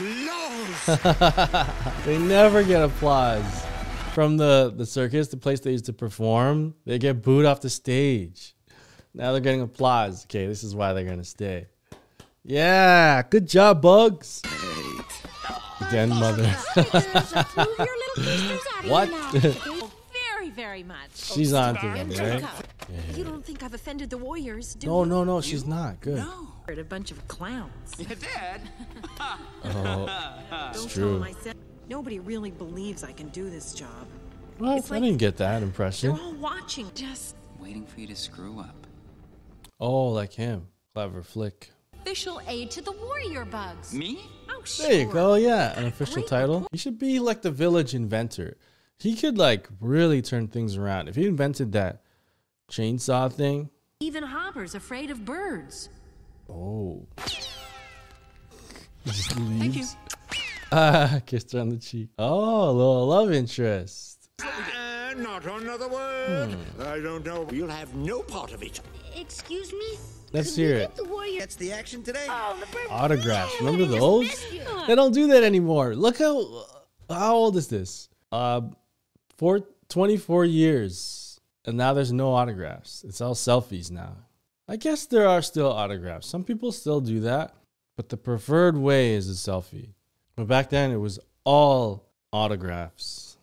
they 2.05 2.19
never 2.19 2.65
get 2.65 2.83
applause 2.83 3.65
from 4.15 4.37
the 4.37 4.75
the 4.77 4.85
circus, 4.85 5.29
the 5.29 5.37
place 5.37 5.61
they 5.61 5.71
used 5.71 5.85
to 5.87 5.93
perform. 5.93 6.75
They 6.87 6.99
get 6.99 7.23
booed 7.23 7.47
off 7.47 7.61
the 7.61 7.71
stage. 7.71 8.57
Now 9.15 9.31
they're 9.31 9.41
getting 9.41 9.61
applause. 9.61 10.25
Okay, 10.25 10.49
this 10.49 10.65
is 10.65 10.75
why 10.75 10.93
they're 10.93 11.05
gonna 11.05 11.23
stay. 11.23 11.69
Yeah, 12.43 13.23
good 13.23 13.47
job, 13.47 13.81
Bugs. 13.81 14.43
Den 15.93 16.09
mother. 16.09 16.49
what? 18.87 19.09
Very, 20.57 20.67
very 20.67 20.83
much. 20.83 21.11
She's 21.15 21.53
oh, 21.53 21.59
on 21.59 21.75
to 21.77 21.81
them, 21.83 22.11
right? 22.11 22.45
You 23.15 23.25
don't 23.25 23.45
think 23.45 23.63
I've 23.63 23.75
offended 23.75 24.11
the 24.11 24.19
warriors, 24.19 24.75
do 24.75 24.87
No, 24.87 25.05
you? 25.05 25.11
no, 25.11 25.25
no, 25.25 25.41
she's 25.41 25.67
not. 25.67 26.01
Good. 26.01 26.25
We're 26.67 26.81
a 26.81 26.85
bunch 26.85 27.11
of 27.11 27.29
clowns. 27.29 27.95
You 27.99 28.07
did? 28.07 28.19
Oh, 29.69 30.07
it's 30.71 30.81
Don't 30.81 30.91
true. 30.91 31.19
them 31.19 31.23
I. 31.25 31.35
Nobody 31.89 32.19
really 32.21 32.51
believes 32.51 33.03
I 33.05 33.13
can 33.13 33.29
do 33.29 33.51
this 33.51 33.75
job. 33.75 34.07
Well, 34.59 34.77
It's 34.77 34.91
I 34.91 34.95
like- 34.95 35.03
didn't 35.05 35.19
get 35.19 35.37
that 35.39 35.63
impression. 35.63 36.11
They're 36.11 36.19
impression. 36.19 36.43
all 36.45 36.51
watching. 36.61 36.91
Just 36.95 37.37
Waiting 37.61 37.85
for 37.87 38.01
you 38.01 38.07
to 38.07 38.17
screw 38.17 38.61
up. 38.61 38.87
Oh, 39.81 40.09
like 40.09 40.33
him. 40.33 40.69
Clever 40.95 41.23
flick. 41.23 41.71
Official 42.01 42.41
aid 42.47 42.71
to 42.73 42.81
the 42.81 42.93
warrior 42.93 43.45
bugs. 43.45 43.93
Me? 43.93 44.21
oh 44.51 44.63
sure. 44.65 44.87
There 44.87 45.01
you 45.01 45.13
go. 45.13 45.35
Yeah, 45.35 45.77
an 45.79 45.87
official 45.87 46.15
Great 46.23 46.29
title. 46.29 46.67
You 46.73 46.79
should 46.79 46.99
be 46.99 47.19
like 47.19 47.43
the 47.43 47.51
village 47.51 47.95
inventor. 47.95 48.57
He 48.99 49.15
could 49.15 49.39
like 49.39 49.69
really 49.81 50.23
turn 50.23 50.49
things 50.49 50.77
around. 50.77 51.09
If 51.09 51.17
he 51.17 51.27
invented 51.27 51.73
that 51.73 52.03
chainsaw 52.71 53.33
thing. 53.33 53.71
Even 54.01 54.25
Hopper's 54.25 54.75
afraid 54.75 55.11
of 55.11 55.25
birds. 55.25 55.89
Oh. 56.49 57.07
Thank 59.07 59.77
you. 59.77 59.85
Ah, 60.73 61.21
kissed 61.25 61.53
her 61.53 61.61
on 61.61 61.69
the 61.69 61.77
cheek. 61.77 62.09
Oh, 62.19 62.69
a 62.69 62.73
little 62.73 63.07
love 63.07 63.31
interest. 63.33 64.29
Uh, 64.43 65.15
not 65.17 65.47
another 65.47 65.87
word. 65.87 66.51
Hmm. 66.51 66.83
I 66.83 66.99
don't 66.99 67.25
know. 67.25 67.47
You'll 67.53 67.69
have 67.69 67.95
no 67.95 68.21
part 68.23 68.53
of 68.53 68.65
it. 68.65 68.81
Excuse 69.15 69.73
me? 69.73 69.97
Let's 70.33 70.51
Could 70.51 70.59
hear 70.59 70.77
it. 70.79 70.97
The. 70.97 71.07
That's 71.39 71.55
the 71.55 71.73
action 71.73 72.03
today. 72.03 72.27
Oh, 72.29 72.57
the 72.59 72.67
bird- 72.67 72.87
Autographs. 72.91 73.55
Remember 73.61 73.85
those? 73.85 74.29
They 74.89 74.95
don't 74.97 75.15
do 75.15 75.29
that 75.29 75.45
anymore. 75.45 75.95
Look 75.95 76.19
how 76.19 76.65
how 77.09 77.37
old 77.37 77.57
is 77.57 77.69
this? 77.69 78.09
Uh, 78.33 78.63
for 79.37 79.61
24 79.89 80.45
years, 80.45 81.41
and 81.65 81.77
now 81.77 81.93
there's 81.93 82.13
no 82.13 82.35
autographs. 82.35 83.05
It's 83.07 83.21
all 83.21 83.35
selfies 83.35 83.91
now. 83.91 84.17
I 84.69 84.77
guess 84.77 85.07
there 85.07 85.29
are 85.29 85.43
still 85.43 85.71
autographs. 85.71 86.27
Some 86.27 86.45
people 86.45 86.73
still 86.73 87.01
do 87.01 87.21
that, 87.21 87.55
but 87.97 88.09
the 88.09 88.17
preferred 88.17 88.77
way 88.77 89.15
is 89.15 89.29
a 89.31 89.51
selfie. 89.51 89.91
But 90.35 90.49
back 90.49 90.71
then, 90.71 90.91
it 90.91 90.97
was 90.97 91.19
all 91.45 92.09
autographs. 92.33 93.37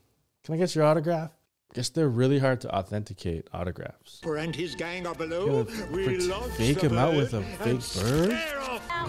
Can 0.43 0.55
I 0.55 0.57
get 0.57 0.75
your 0.75 0.83
autograph? 0.83 1.31
guess 1.73 1.89
they're 1.89 2.09
really 2.09 2.39
hard 2.39 2.61
to 2.61 2.75
authenticate 2.75 3.47
autographs. 3.51 4.21
And 4.23 4.55
his 4.55 4.75
gang 4.75 5.07
are 5.07 5.15
below. 5.15 5.65
We 5.91 6.19
fake 6.51 6.81
him 6.81 6.97
out 6.97 7.15
with 7.15 7.33
a 7.33 7.41
fake 7.41 7.81
bird? 7.95 8.39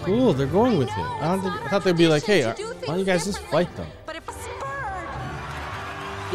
Cool, 0.03 0.33
they're 0.33 0.47
going 0.47 0.77
with 0.77 0.89
it. 0.89 0.97
I, 0.97 1.35
don't 1.35 1.41
think, 1.41 1.63
I 1.63 1.67
thought 1.69 1.83
they'd 1.83 1.97
be 1.97 2.07
like, 2.07 2.23
hey, 2.23 2.43
why 2.43 2.53
don't 2.85 2.99
you 2.99 3.05
guys 3.05 3.25
just 3.25 3.39
fight 3.39 3.73
them? 3.75 3.87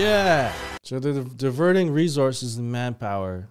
Yeah. 0.01 0.53
So 0.83 0.99
they're 0.99 1.23
diverting 1.23 1.91
resources 1.91 2.57
and 2.57 2.73
manpower 2.73 3.49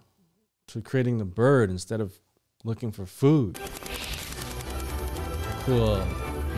to 0.68 0.80
creating 0.80 1.18
the 1.18 1.24
bird 1.24 1.70
instead 1.70 2.00
of 2.00 2.18
looking 2.64 2.90
for 2.90 3.06
food. 3.06 3.60
Cool. 5.60 6.04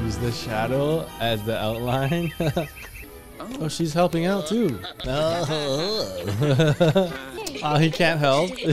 Use 0.03 0.17
the 0.17 0.33
shadow 0.33 1.07
as 1.21 1.45
the 1.45 1.59
outline. 1.59 2.33
oh, 3.61 3.69
she's 3.69 3.93
helping 3.93 4.25
out 4.25 4.47
too. 4.47 4.81
oh, 5.07 7.13
he 7.79 7.91
can't 7.91 8.19
help. 8.19 8.51
go 8.63 8.65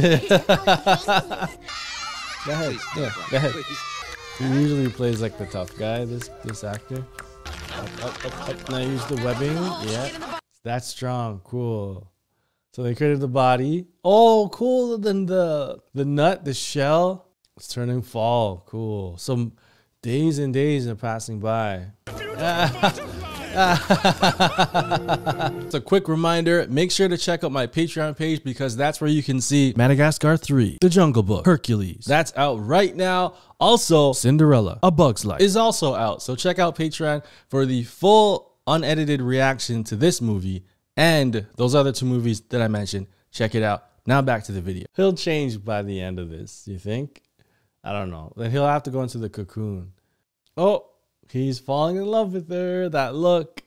ahead. 2.47 2.77
Yeah, 2.95 3.11
go 3.29 3.37
ahead. 3.37 3.53
He 4.37 4.45
usually 4.45 4.89
plays 4.89 5.21
like 5.21 5.37
the 5.37 5.47
tough 5.47 5.77
guy, 5.77 6.05
this 6.05 6.29
this 6.45 6.63
actor. 6.63 7.03
Up, 7.45 8.05
up, 8.05 8.25
up, 8.25 8.49
up. 8.49 8.69
Now 8.69 8.77
use 8.77 9.05
the 9.07 9.17
webbing. 9.17 9.57
Yeah. 9.89 10.39
That's 10.63 10.87
strong. 10.87 11.41
Cool. 11.43 12.11
So 12.73 12.83
they 12.83 12.95
created 12.95 13.19
the 13.19 13.27
body. 13.27 13.87
Oh, 14.03 14.49
cool. 14.53 14.97
Then 14.97 15.25
the 15.25 15.79
the 15.93 16.05
nut, 16.05 16.45
the 16.45 16.53
shell, 16.53 17.27
it's 17.57 17.67
turning 17.67 18.01
fall. 18.01 18.63
Cool. 18.67 19.17
So 19.17 19.51
days 20.01 20.39
and 20.39 20.53
days 20.53 20.87
are 20.87 20.95
passing 20.95 21.39
by. 21.39 21.87
It's 23.51 23.63
a 25.73 25.81
quick 25.83 26.07
reminder 26.07 26.67
make 26.69 26.91
sure 26.91 27.07
to 27.07 27.17
check 27.17 27.43
out 27.43 27.51
my 27.51 27.65
Patreon 27.67 28.15
page 28.15 28.43
because 28.43 28.77
that's 28.77 29.01
where 29.01 29.09
you 29.09 29.23
can 29.23 29.41
see 29.41 29.73
Madagascar 29.75 30.37
3, 30.37 30.77
The 30.81 30.89
Jungle 30.89 31.23
Book, 31.23 31.45
Hercules. 31.45 32.05
That's 32.05 32.31
out 32.37 32.65
right 32.65 32.95
now. 32.95 33.33
Also, 33.59 34.13
Cinderella, 34.13 34.79
A 34.83 34.91
Bug's 34.91 35.25
Life 35.25 35.41
is 35.41 35.57
also 35.57 35.95
out. 35.95 36.21
So 36.21 36.35
check 36.35 36.59
out 36.59 36.77
Patreon 36.77 37.23
for 37.49 37.65
the 37.65 37.83
full 37.83 38.48
unedited 38.69 39.21
reaction 39.21 39.83
to 39.85 39.95
this 39.95 40.21
movie 40.21 40.63
and 40.95 41.47
those 41.55 41.75
other 41.75 41.91
two 41.91 42.05
movies 42.05 42.41
that 42.49 42.61
I 42.61 42.67
mentioned. 42.67 43.07
Check 43.31 43.55
it 43.55 43.63
out. 43.63 43.85
Now 44.05 44.21
back 44.21 44.43
to 44.45 44.51
the 44.51 44.61
video. 44.61 44.85
He'll 44.95 45.13
change 45.13 45.63
by 45.63 45.81
the 45.81 45.99
end 46.01 46.19
of 46.19 46.29
this, 46.29 46.67
you 46.67 46.79
think? 46.79 47.21
I 47.83 47.91
don't 47.93 48.09
know. 48.09 48.33
Then 48.35 48.51
he'll 48.51 48.67
have 48.67 48.83
to 48.83 48.91
go 48.91 49.01
into 49.01 49.17
the 49.17 49.29
cocoon. 49.29 49.93
Oh, 50.57 50.87
he's 51.29 51.59
falling 51.59 51.97
in 51.97 52.05
love 52.05 52.33
with 52.33 52.49
her. 52.49 52.89
That 52.89 53.15
look. 53.15 53.63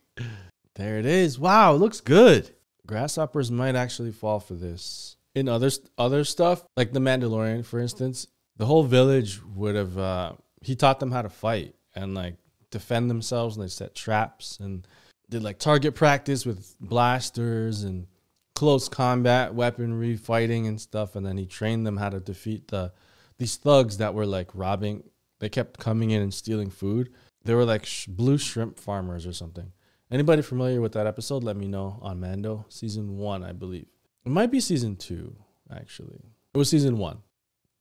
There 0.74 0.98
it 0.98 1.06
is. 1.06 1.38
Wow, 1.38 1.74
looks 1.74 2.00
good. 2.00 2.50
Grasshoppers 2.86 3.50
might 3.50 3.76
actually 3.76 4.10
fall 4.10 4.40
for 4.40 4.54
this. 4.54 5.16
In 5.34 5.48
other 5.48 5.70
other 5.98 6.24
stuff, 6.24 6.64
like 6.76 6.92
the 6.92 7.00
Mandalorian, 7.00 7.64
for 7.64 7.78
instance, 7.78 8.26
the 8.56 8.66
whole 8.66 8.82
village 8.82 9.40
would 9.54 9.74
have. 9.74 9.98
Uh, 9.98 10.32
he 10.62 10.74
taught 10.74 10.98
them 10.98 11.10
how 11.10 11.22
to 11.22 11.28
fight 11.28 11.74
and 11.94 12.14
like 12.14 12.36
defend 12.72 13.08
themselves, 13.08 13.56
and 13.56 13.64
they 13.64 13.68
set 13.68 13.94
traps 13.94 14.58
and 14.58 14.86
did 15.30 15.44
like 15.44 15.60
target 15.60 15.94
practice 15.94 16.44
with 16.44 16.74
blasters 16.80 17.84
and 17.84 18.08
close 18.54 18.88
combat 18.88 19.54
weaponry, 19.54 20.16
fighting 20.16 20.66
and 20.66 20.80
stuff. 20.80 21.14
And 21.14 21.24
then 21.24 21.36
he 21.36 21.46
trained 21.46 21.86
them 21.86 21.96
how 21.96 22.08
to 22.08 22.18
defeat 22.18 22.68
the 22.68 22.92
these 23.38 23.56
thugs 23.56 23.98
that 23.98 24.14
were 24.14 24.26
like 24.26 24.50
robbing. 24.54 25.04
They 25.38 25.48
kept 25.48 25.78
coming 25.78 26.10
in 26.10 26.22
and 26.22 26.34
stealing 26.34 26.70
food. 26.70 27.12
They 27.44 27.54
were 27.54 27.64
like 27.64 27.84
sh- 27.84 28.06
blue 28.06 28.38
shrimp 28.38 28.78
farmers 28.78 29.26
or 29.26 29.32
something. 29.32 29.72
Anybody 30.10 30.42
familiar 30.42 30.80
with 30.80 30.92
that 30.92 31.06
episode? 31.06 31.42
Let 31.42 31.56
me 31.56 31.66
know 31.66 31.98
on 32.02 32.20
Mando, 32.20 32.66
season 32.68 33.16
one, 33.16 33.42
I 33.42 33.52
believe. 33.52 33.86
It 34.24 34.30
might 34.30 34.50
be 34.50 34.60
season 34.60 34.94
two, 34.96 35.34
actually. 35.74 36.20
It 36.54 36.58
was 36.58 36.68
season 36.68 36.98
one. 36.98 37.22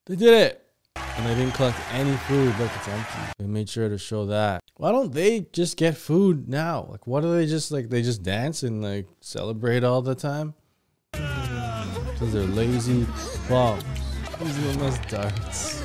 They 0.05 0.15
did 0.15 0.33
it, 0.33 0.65
and 0.95 1.25
they 1.25 1.35
didn't 1.35 1.53
collect 1.53 1.77
any 1.91 2.15
food. 2.17 2.57
Look, 2.57 2.71
it's 2.75 2.87
empty. 2.87 3.33
They 3.37 3.45
made 3.45 3.69
sure 3.69 3.89
to 3.89 3.97
show 3.97 4.25
that. 4.27 4.60
Why 4.81 4.91
don't 4.91 5.13
they 5.13 5.41
just 5.53 5.77
get 5.77 5.95
food 5.95 6.49
now? 6.49 6.87
Like, 6.89 7.05
what 7.05 7.21
do 7.21 7.31
they 7.37 7.45
just 7.45 7.71
like? 7.71 7.89
They 7.91 8.01
just 8.01 8.23
dance 8.23 8.63
and 8.63 8.81
like 8.81 9.05
celebrate 9.19 9.83
all 9.83 10.01
the 10.01 10.15
time? 10.15 10.55
Because 11.11 12.33
they're 12.33 12.41
lazy 12.47 13.05
bums. 13.47 13.83
These 14.41 14.57
little 14.65 14.81
nice 14.81 14.97
darts. 15.05 15.83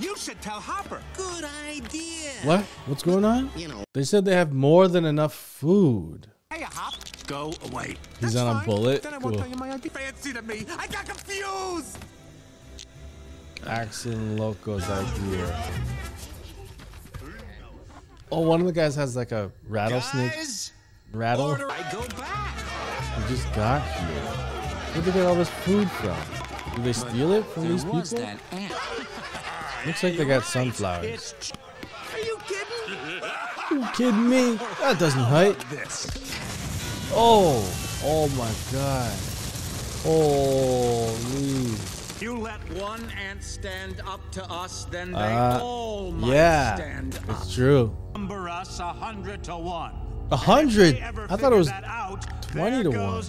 You 0.00 0.16
should 0.16 0.42
tell 0.42 0.58
Hopper. 0.58 1.00
Good 1.16 1.44
idea. 1.68 2.32
What? 2.42 2.62
What's 2.86 3.04
going 3.04 3.24
on? 3.24 3.52
You 3.56 3.68
know. 3.68 3.84
They 3.92 4.02
said 4.02 4.24
they 4.24 4.34
have 4.34 4.52
more 4.52 4.88
than 4.88 5.04
enough 5.04 5.32
food. 5.32 6.26
Hey, 6.52 6.62
Hop. 6.62 6.94
Go 7.28 7.54
away. 7.70 7.94
He's 8.18 8.32
That's 8.32 8.36
on 8.38 8.48
a 8.48 8.58
fine. 8.58 8.66
bullet? 8.66 9.02
Then 9.04 9.14
I 9.14 9.18
won't 9.18 9.36
Cool. 9.36 9.44
tell 9.44 9.48
you 9.52 9.56
my 9.58 9.70
idea. 9.70 9.92
Fancy 9.92 10.32
to 10.32 10.42
me. 10.42 10.66
I 10.76 10.88
got 10.88 11.06
confused. 11.06 11.98
Axon 13.64 14.36
Loco's 14.38 14.90
idea. 14.90 15.64
Oh, 18.32 18.40
one 18.40 18.60
of 18.60 18.66
the 18.66 18.72
guys 18.72 18.94
has 18.96 19.14
like 19.16 19.32
a 19.32 19.50
rattlesnake 19.68 20.32
Guys, 20.34 20.72
rattle. 21.12 21.46
order. 21.46 21.70
I 21.70 21.92
go 21.92 22.00
back. 22.18 22.56
We 23.18 23.34
just 23.36 23.52
got 23.54 23.82
here. 23.82 24.08
Where'd 24.92 25.04
they 25.04 25.12
get 25.12 25.26
all 25.26 25.34
this 25.34 25.50
food 25.50 25.90
from? 25.90 26.16
Did 26.76 26.84
they 26.84 26.92
steal 26.92 27.32
it 27.32 27.44
from 27.46 27.62
There 27.64 27.72
these 27.72 27.84
people? 27.84 27.98
Looks 29.86 30.02
like 30.02 30.16
they 30.16 30.24
got 30.24 30.44
sunflowers. 30.44 31.34
Are 32.12 32.18
you 32.18 32.38
kidding? 32.46 33.22
You 33.70 33.86
kidding 33.94 34.28
me? 34.28 34.54
That 34.80 34.98
doesn't 34.98 35.22
hurt. 35.24 35.58
This. 35.70 36.06
Oh, 37.12 37.62
oh 38.04 38.28
my 38.30 38.52
god. 38.72 39.12
Holy. 40.02 41.74
You 42.20 42.38
let 42.38 42.60
one 42.72 43.10
ant 43.28 43.42
stand 43.44 44.00
up 44.06 44.20
to 44.32 44.44
us, 44.50 44.84
then 44.86 45.12
they 45.12 45.18
Uh, 45.18 45.58
all 45.60 46.10
might 46.12 46.32
yeah, 46.32 46.74
stand 46.76 47.16
up. 47.16 47.22
it's 47.42 47.54
true. 47.54 47.94
Number 48.24 48.48
us 48.48 48.80
a 48.80 48.90
hundred 48.90 49.44
to 49.44 49.54
one. 49.58 49.92
A 50.30 50.36
hundred? 50.36 50.94
If 50.94 50.94
they 50.94 51.02
ever 51.02 51.26
I 51.28 51.36
thought 51.36 51.52
it 51.52 51.56
was 51.56 51.66
that 51.66 51.84
out, 51.84 52.26
20 52.52 52.84
to 52.84 52.90
one. 52.90 53.22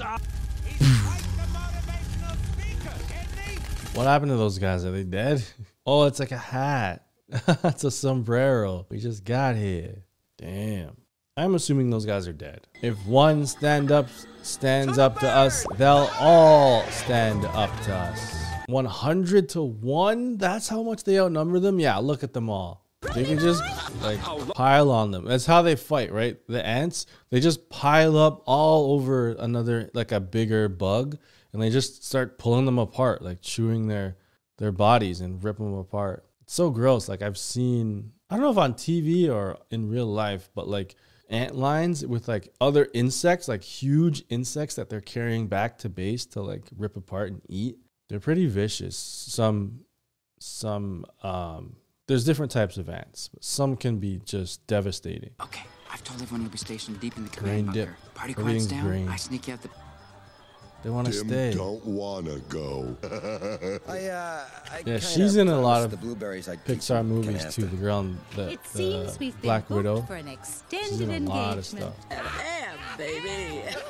What 3.94 4.08
happened 4.08 4.32
to 4.32 4.38
those 4.38 4.58
guys? 4.58 4.86
Are 4.86 4.92
they 4.92 5.04
dead? 5.04 5.44
Oh, 5.86 6.06
it's 6.06 6.20
like 6.20 6.32
a 6.32 6.38
hat. 6.38 7.06
it's 7.30 7.84
a 7.84 7.92
sombrero. 7.92 8.88
We 8.90 9.00
just 9.00 9.26
got 9.26 9.58
here. 9.58 10.04
Damn. 10.38 10.96
I'm 11.36 11.56
assuming 11.56 11.90
those 11.90 12.06
guys 12.06 12.26
are 12.28 12.34
dead. 12.34 12.66
If 12.82 12.96
one 13.06 13.46
stand 13.46 13.92
up 13.92 14.08
stands 14.44 14.98
up 14.98 15.20
to 15.20 15.30
us, 15.30 15.66
they'll 15.76 16.10
all 16.18 16.84
stand 16.86 17.44
up 17.46 17.70
to 17.82 17.94
us. 17.94 18.36
100 18.68 19.50
to 19.50 19.62
1? 19.62 20.38
That's 20.38 20.70
how 20.70 20.82
much 20.82 21.04
they 21.04 21.20
outnumber 21.20 21.60
them? 21.60 21.80
Yeah, 21.80 21.98
look 21.98 22.24
at 22.24 22.32
them 22.32 22.50
all. 22.50 22.85
They 23.14 23.24
can 23.24 23.40
just 23.40 23.64
like 24.02 24.20
pile 24.54 24.92
on 24.92 25.12
them. 25.12 25.26
That's 25.26 25.46
how 25.46 25.62
they 25.62 25.76
fight, 25.76 26.12
right? 26.12 26.38
The 26.48 26.66
ants, 26.66 27.06
they 27.30 27.40
just 27.40 27.70
pile 27.70 28.18
up 28.18 28.44
all 28.46 28.94
over 28.94 29.32
another 29.40 29.90
like 29.94 30.12
a 30.12 30.20
bigger 30.20 30.68
bug 30.68 31.18
and 31.54 31.62
they 31.62 31.70
just 31.70 32.04
start 32.04 32.38
pulling 32.38 32.66
them 32.66 32.80
apart, 32.80 33.22
like 33.22 33.42
chewing 33.42 33.88
their 33.88 34.18
their 34.58 34.72
bodies 34.72 35.22
and 35.22 35.44
rip 35.44 35.58
them 35.58 35.74
apart. 35.74 36.26
It's 36.42 36.54
so 36.54 36.70
gross. 36.70 37.08
Like 37.08 37.22
I've 37.22 37.38
seen 37.38 38.12
I 38.30 38.36
don't 38.36 38.44
know 38.44 38.52
if 38.52 38.58
on 38.58 38.74
TV 38.74 39.34
or 39.34 39.58
in 39.72 39.90
real 39.90 40.08
life, 40.08 40.50
but 40.56 40.68
like 40.68 40.96
ant 41.30 41.56
lines 41.56 42.06
with 42.06 42.28
like 42.28 42.54
other 42.60 42.88
insects, 42.94 43.48
like 43.48 43.64
huge 43.64 44.24
insects 44.30 44.76
that 44.76 44.90
they're 44.90 45.02
carrying 45.02 45.48
back 45.48 45.78
to 45.80 45.90
base 45.90 46.26
to 46.28 46.42
like 46.42 46.64
rip 46.78 46.98
apart 46.98 47.32
and 47.32 47.42
eat. 47.48 47.78
They're 48.10 48.20
pretty 48.20 48.48
vicious. 48.48 48.98
Some 48.98 49.82
some 50.40 51.06
um 51.24 51.78
there's 52.08 52.24
different 52.26 52.52
types 52.52 52.78
of 52.78 52.90
ants. 52.90 53.30
But 53.34 53.44
some 53.44 53.76
can 53.76 53.98
be 54.00 54.22
just 54.26 54.66
devastating. 54.68 55.32
Okay, 55.42 55.64
I've 55.92 56.04
told 56.04 56.22
everyone 56.22 56.42
you'll 56.42 56.52
be 56.52 56.58
stationed 56.58 57.00
deep 57.00 57.18
in 57.18 57.24
the 57.26 57.30
Grain 57.38 57.66
command 57.66 57.74
dip. 57.74 57.88
bunker. 57.88 58.00
Party 58.16 58.32
Everything's 58.38 58.68
quiets 58.68 58.84
down. 58.84 58.84
grain. 58.86 59.08
I 59.10 59.16
sneak 59.16 59.50
out 59.50 59.62
the. 59.62 59.70
They 60.84 60.92
want 60.92 61.08
to 61.08 61.14
stay. 61.14 61.52
don't 61.52 61.84
wanna 61.84 62.38
go. 62.42 62.96
I, 63.88 64.06
uh, 64.06 64.46
I 64.72 64.84
Yeah, 64.86 65.00
she's 65.00 65.36
in 65.36 65.48
a 65.48 65.60
lot 65.60 65.84
of 65.84 65.90
the 65.90 65.98
blueberries 65.98 66.48
I'd 66.48 66.64
Pixar 66.64 67.04
movies 67.04 67.44
canasta. 67.44 67.56
too. 67.56 67.66
The 67.66 67.76
girl 67.78 68.02
in 68.02 68.20
the, 68.36 68.50
It 68.52 68.64
the 68.66 68.78
seems 68.78 69.18
we've 69.20 69.42
Black 69.42 69.68
booked 69.68 69.78
Widow. 69.78 70.02
for 70.04 70.14
an 70.14 70.38
She's 70.70 71.02
in 71.02 71.10
a 71.26 71.28
lot 71.28 71.58
of 71.58 71.66
stuff. 71.66 71.96
Yeah, 72.12 72.74
baby. 72.98 73.64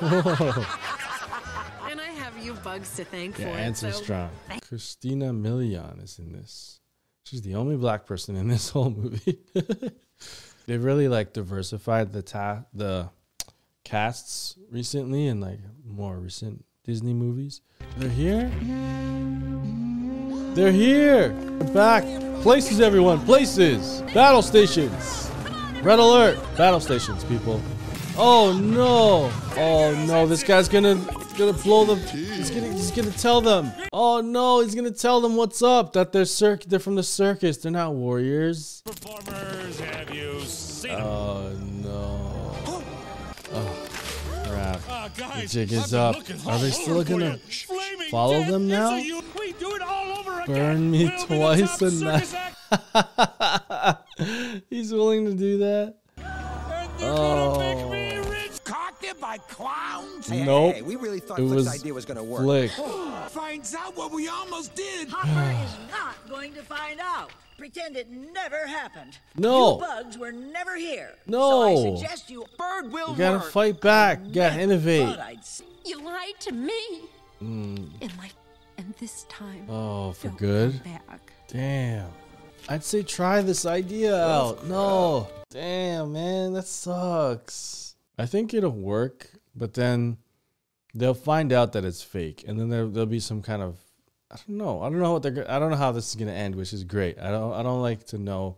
and 1.90 2.00
I 2.00 2.10
have 2.16 2.38
you 2.42 2.54
bugs 2.54 2.96
to 2.96 3.04
thank 3.04 3.38
Yeah, 3.38 3.52
for 3.52 3.58
ants 3.58 3.82
it. 3.82 3.88
are 3.88 3.92
so- 3.92 4.02
strong. 4.02 4.30
Christina 4.66 5.32
Milian 5.34 6.02
is 6.02 6.18
in 6.18 6.32
this. 6.32 6.80
She's 7.26 7.42
the 7.42 7.56
only 7.56 7.76
black 7.76 8.06
person 8.06 8.36
in 8.36 8.46
this 8.46 8.70
whole 8.70 8.90
movie. 8.90 9.40
They've 10.66 10.82
really 10.82 11.08
like 11.08 11.32
diversified 11.32 12.12
the 12.12 12.22
ta- 12.22 12.64
the 12.72 13.10
casts 13.82 14.56
recently 14.70 15.26
in 15.26 15.40
like 15.40 15.58
more 15.84 16.16
recent 16.16 16.64
Disney 16.84 17.14
movies. 17.14 17.62
They're 17.96 18.08
here. 18.08 18.48
They're 20.54 20.70
here. 20.70 21.30
They're 21.30 21.74
back. 21.74 22.04
Places, 22.42 22.80
everyone. 22.80 23.24
Places. 23.24 24.02
Battle 24.14 24.42
stations. 24.42 25.28
Red 25.82 25.98
alert. 25.98 26.38
Battle 26.56 26.80
stations, 26.80 27.24
people. 27.24 27.60
Oh 28.18 28.52
no. 28.58 29.30
Oh 29.56 30.04
no. 30.06 30.26
This 30.26 30.42
guy's 30.42 30.68
gonna 30.68 30.94
gonna 31.36 31.52
blow 31.52 31.84
the. 31.84 31.96
He's 32.10 32.50
gonna 32.50 32.72
he's 32.72 32.90
gonna 32.90 33.10
tell 33.10 33.40
them. 33.40 33.70
Oh 33.92 34.20
no. 34.20 34.60
He's 34.60 34.74
gonna 34.74 34.90
tell 34.90 35.20
them 35.20 35.36
what's 35.36 35.62
up. 35.62 35.92
That 35.92 36.12
they're 36.12 36.24
circ. 36.24 36.64
They're 36.64 36.78
from 36.78 36.94
the 36.94 37.02
circus. 37.02 37.58
They're 37.58 37.72
not 37.72 37.94
warriors. 37.94 38.82
Performers, 38.86 39.80
have 39.80 40.14
you 40.14 40.40
seen 40.42 40.92
Oh 40.92 41.50
no. 41.82 42.54
Oh 43.52 43.88
crap. 44.46 44.80
Ah, 44.88 45.10
The 45.40 45.46
jig 45.46 45.72
is 45.72 45.92
up. 45.92 46.16
Are 46.46 46.58
they 46.58 46.70
still 46.70 47.04
gonna 47.04 47.38
follow 48.10 48.42
them 48.44 48.66
now? 48.68 48.94
a 48.94 49.00
you- 49.00 49.22
We 49.38 49.52
do 49.52 49.74
it 49.74 49.82
all 49.82 50.18
over 50.18 50.40
again. 50.40 50.54
Burn 50.56 50.90
me 50.90 51.04
We'll 51.04 51.12
be 51.12 51.18
the 51.18 51.26
twice 51.36 51.78
top 51.78 51.82
a 51.82 51.90
night. 54.24 54.62
He's 54.70 54.90
willing 54.92 55.26
to 55.26 55.34
do 55.34 55.58
that. 55.58 55.94
Oh. 56.98 58.05
Cocked 59.18 59.20
by 59.20 59.38
clowns? 59.54 60.28
Hey, 60.28 60.38
hey, 60.38 60.44
Nope. 60.44 60.74
hey, 60.76 60.82
we 60.82 60.96
really 60.96 61.20
thought 61.20 61.38
It 61.38 61.42
Flick's 61.42 61.54
was 61.54 61.68
idea 61.68 61.94
was 61.94 62.04
gonna 62.04 62.22
work. 62.24 62.42
Flick. 62.42 62.70
Finds 63.30 63.74
out 63.74 63.96
what 63.96 64.12
we 64.12 64.28
almost 64.28 64.74
did. 64.74 65.08
Hopper 65.10 65.64
is 65.64 65.90
not 65.90 66.16
going 66.28 66.52
to 66.54 66.62
find 66.62 67.00
out. 67.00 67.30
Pretend 67.58 67.96
it 67.96 68.10
never 68.10 68.66
happened. 68.66 69.18
No. 69.36 69.74
You 69.74 69.80
bugs 69.80 70.18
were 70.18 70.32
never 70.32 70.76
here. 70.76 71.10
No. 71.26 71.40
So 71.50 71.62
I 71.94 71.96
suggest 71.98 72.30
you. 72.30 72.44
Bird 72.58 72.92
will 72.92 73.10
You 73.12 73.16
gotta 73.16 73.38
work. 73.38 73.50
fight 73.50 73.80
back. 73.80 74.20
You 74.26 74.32
gotta 74.34 74.60
innovate. 74.60 75.08
Thought 75.08 75.20
I'd 75.20 75.38
s- 75.38 75.62
You 75.84 76.02
lied 76.02 76.38
to 76.40 76.52
me. 76.52 77.00
Mm. 77.42 77.88
And 78.02 78.12
like, 78.18 78.32
and 78.78 78.94
this 79.00 79.24
time. 79.28 79.66
Oh, 79.70 80.12
for 80.12 80.28
don't 80.28 80.38
good? 80.38 80.84
Back. 80.84 81.32
Damn. 81.48 82.10
I'd 82.68 82.84
say 82.84 83.02
try 83.02 83.40
this 83.42 83.64
idea 83.64 84.14
out. 84.26 84.66
No. 84.66 85.28
Damn, 85.50 86.12
man, 86.12 86.52
that 86.54 86.66
sucks. 86.66 87.85
I 88.18 88.26
think 88.26 88.54
it'll 88.54 88.70
work, 88.70 89.30
but 89.54 89.74
then 89.74 90.18
they'll 90.94 91.14
find 91.14 91.52
out 91.52 91.72
that 91.72 91.84
it's 91.84 92.02
fake, 92.02 92.44
and 92.46 92.58
then 92.58 92.68
there, 92.68 92.86
there'll 92.86 93.06
be 93.06 93.20
some 93.20 93.42
kind 93.42 93.62
of 93.62 93.76
I 94.30 94.36
don't 94.36 94.58
know. 94.58 94.82
I 94.82 94.90
don't 94.90 94.98
know 94.98 95.12
what 95.12 95.22
they're. 95.22 95.50
I 95.50 95.58
don't 95.58 95.70
know 95.70 95.76
how 95.76 95.92
this 95.92 96.08
is 96.08 96.16
gonna 96.16 96.32
end, 96.32 96.56
which 96.56 96.72
is 96.72 96.84
great. 96.84 97.18
I 97.18 97.30
don't. 97.30 97.52
I 97.52 97.62
don't 97.62 97.82
like 97.82 98.04
to 98.06 98.18
know 98.18 98.56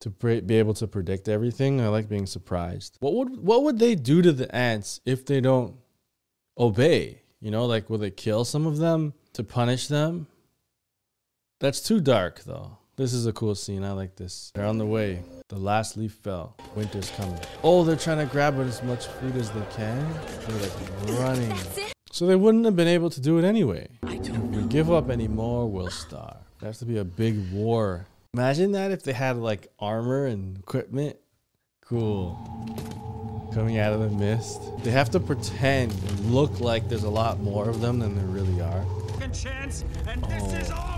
to 0.00 0.10
pre- 0.10 0.40
be 0.40 0.56
able 0.56 0.74
to 0.74 0.86
predict 0.86 1.28
everything. 1.28 1.80
I 1.80 1.88
like 1.88 2.08
being 2.08 2.26
surprised. 2.26 2.96
What 3.00 3.14
would 3.14 3.44
What 3.44 3.64
would 3.64 3.78
they 3.78 3.96
do 3.96 4.22
to 4.22 4.32
the 4.32 4.54
ants 4.54 5.00
if 5.04 5.26
they 5.26 5.40
don't 5.40 5.74
obey? 6.56 7.22
You 7.40 7.50
know, 7.50 7.66
like 7.66 7.90
will 7.90 7.98
they 7.98 8.10
kill 8.10 8.44
some 8.44 8.66
of 8.66 8.78
them 8.78 9.14
to 9.32 9.42
punish 9.42 9.88
them? 9.88 10.28
That's 11.60 11.80
too 11.80 12.00
dark, 12.00 12.44
though. 12.44 12.78
This 12.96 13.12
is 13.12 13.26
a 13.26 13.32
cool 13.32 13.56
scene. 13.56 13.82
I 13.82 13.92
like 13.92 14.14
this. 14.14 14.52
They're 14.54 14.64
on 14.64 14.78
the 14.78 14.86
way. 14.86 15.22
The 15.48 15.56
last 15.56 15.96
leaf 15.96 16.12
fell. 16.12 16.56
Winter's 16.76 17.10
coming. 17.12 17.38
Oh, 17.62 17.82
they're 17.82 17.96
trying 17.96 18.18
to 18.18 18.30
grab 18.30 18.58
as 18.60 18.82
much 18.82 19.06
food 19.06 19.34
as 19.36 19.50
they 19.50 19.62
can. 19.74 20.06
They're 20.46 20.60
like 20.60 21.18
running. 21.20 21.56
So 22.12 22.26
they 22.26 22.36
wouldn't 22.36 22.66
have 22.66 22.76
been 22.76 22.88
able 22.88 23.08
to 23.10 23.20
do 23.20 23.38
it 23.38 23.44
anyway. 23.44 23.88
If 24.02 24.28
we 24.28 24.62
give 24.64 24.92
up 24.92 25.08
anymore, 25.08 25.66
we'll 25.66 25.88
starve. 25.90 26.36
There 26.60 26.68
has 26.68 26.78
to 26.80 26.84
be 26.84 26.98
a 26.98 27.04
big 27.04 27.50
war. 27.52 28.06
Imagine 28.34 28.72
that 28.72 28.90
if 28.90 29.02
they 29.04 29.14
had 29.14 29.36
like 29.38 29.68
armor 29.78 30.26
and 30.26 30.58
equipment. 30.58 31.16
Cool. 31.80 32.36
Coming 33.54 33.78
out 33.78 33.94
of 33.94 34.00
the 34.00 34.10
mist. 34.10 34.60
They 34.84 34.90
have 34.90 35.08
to 35.10 35.20
pretend 35.20 35.92
and 35.92 36.30
look 36.30 36.60
like 36.60 36.90
there's 36.90 37.04
a 37.04 37.10
lot 37.10 37.40
more 37.40 37.70
of 37.70 37.80
them 37.80 37.98
than 38.00 38.14
there 38.14 38.26
really 38.26 38.60
are. 38.60 38.84
Chance, 39.32 39.84
and 40.06 40.22
this 40.24 40.52
is 40.66 40.70
Oh. 40.70 40.74
all 40.76 40.97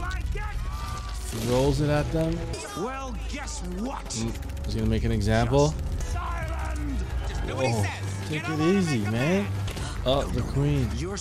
Throws 1.31 1.81
it 1.81 1.89
at 1.91 2.11
them. 2.13 2.37
Well, 2.79 3.15
guess 3.29 3.61
what? 3.79 4.05
Mm, 4.05 4.65
He's 4.67 4.75
gonna 4.75 4.87
make 4.89 5.05
an 5.05 5.13
example. 5.13 5.75
Oh, 7.53 7.87
take 8.29 8.49
it 8.49 8.61
easy, 8.61 8.99
man. 9.11 9.47
Oh, 10.05 10.23
the 10.23 10.43
queen. 10.43 10.89
You're 10.97 11.17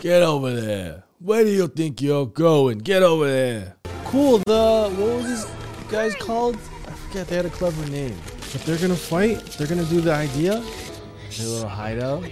Get 0.00 0.22
over 0.22 0.58
there. 0.58 1.02
Where 1.18 1.44
do 1.44 1.50
you 1.50 1.68
think 1.68 2.00
you're 2.00 2.26
going? 2.26 2.78
Get 2.78 3.02
over 3.02 3.26
there. 3.26 3.76
Cool. 4.06 4.38
The 4.46 4.88
what 4.96 5.16
was 5.16 5.26
this 5.26 5.50
guy's 5.90 6.14
called? 6.14 6.56
I 6.88 6.92
forget. 6.92 7.28
They 7.28 7.36
had 7.36 7.46
a 7.46 7.50
clever 7.50 7.86
name. 7.90 8.16
But 8.52 8.62
they're 8.62 8.78
gonna 8.78 8.96
fight. 8.96 9.44
They're 9.58 9.66
gonna 9.66 9.84
do 9.84 10.00
the 10.00 10.14
idea. 10.14 10.62
Their 11.36 11.46
little 11.46 11.68
hideout. 11.68 12.24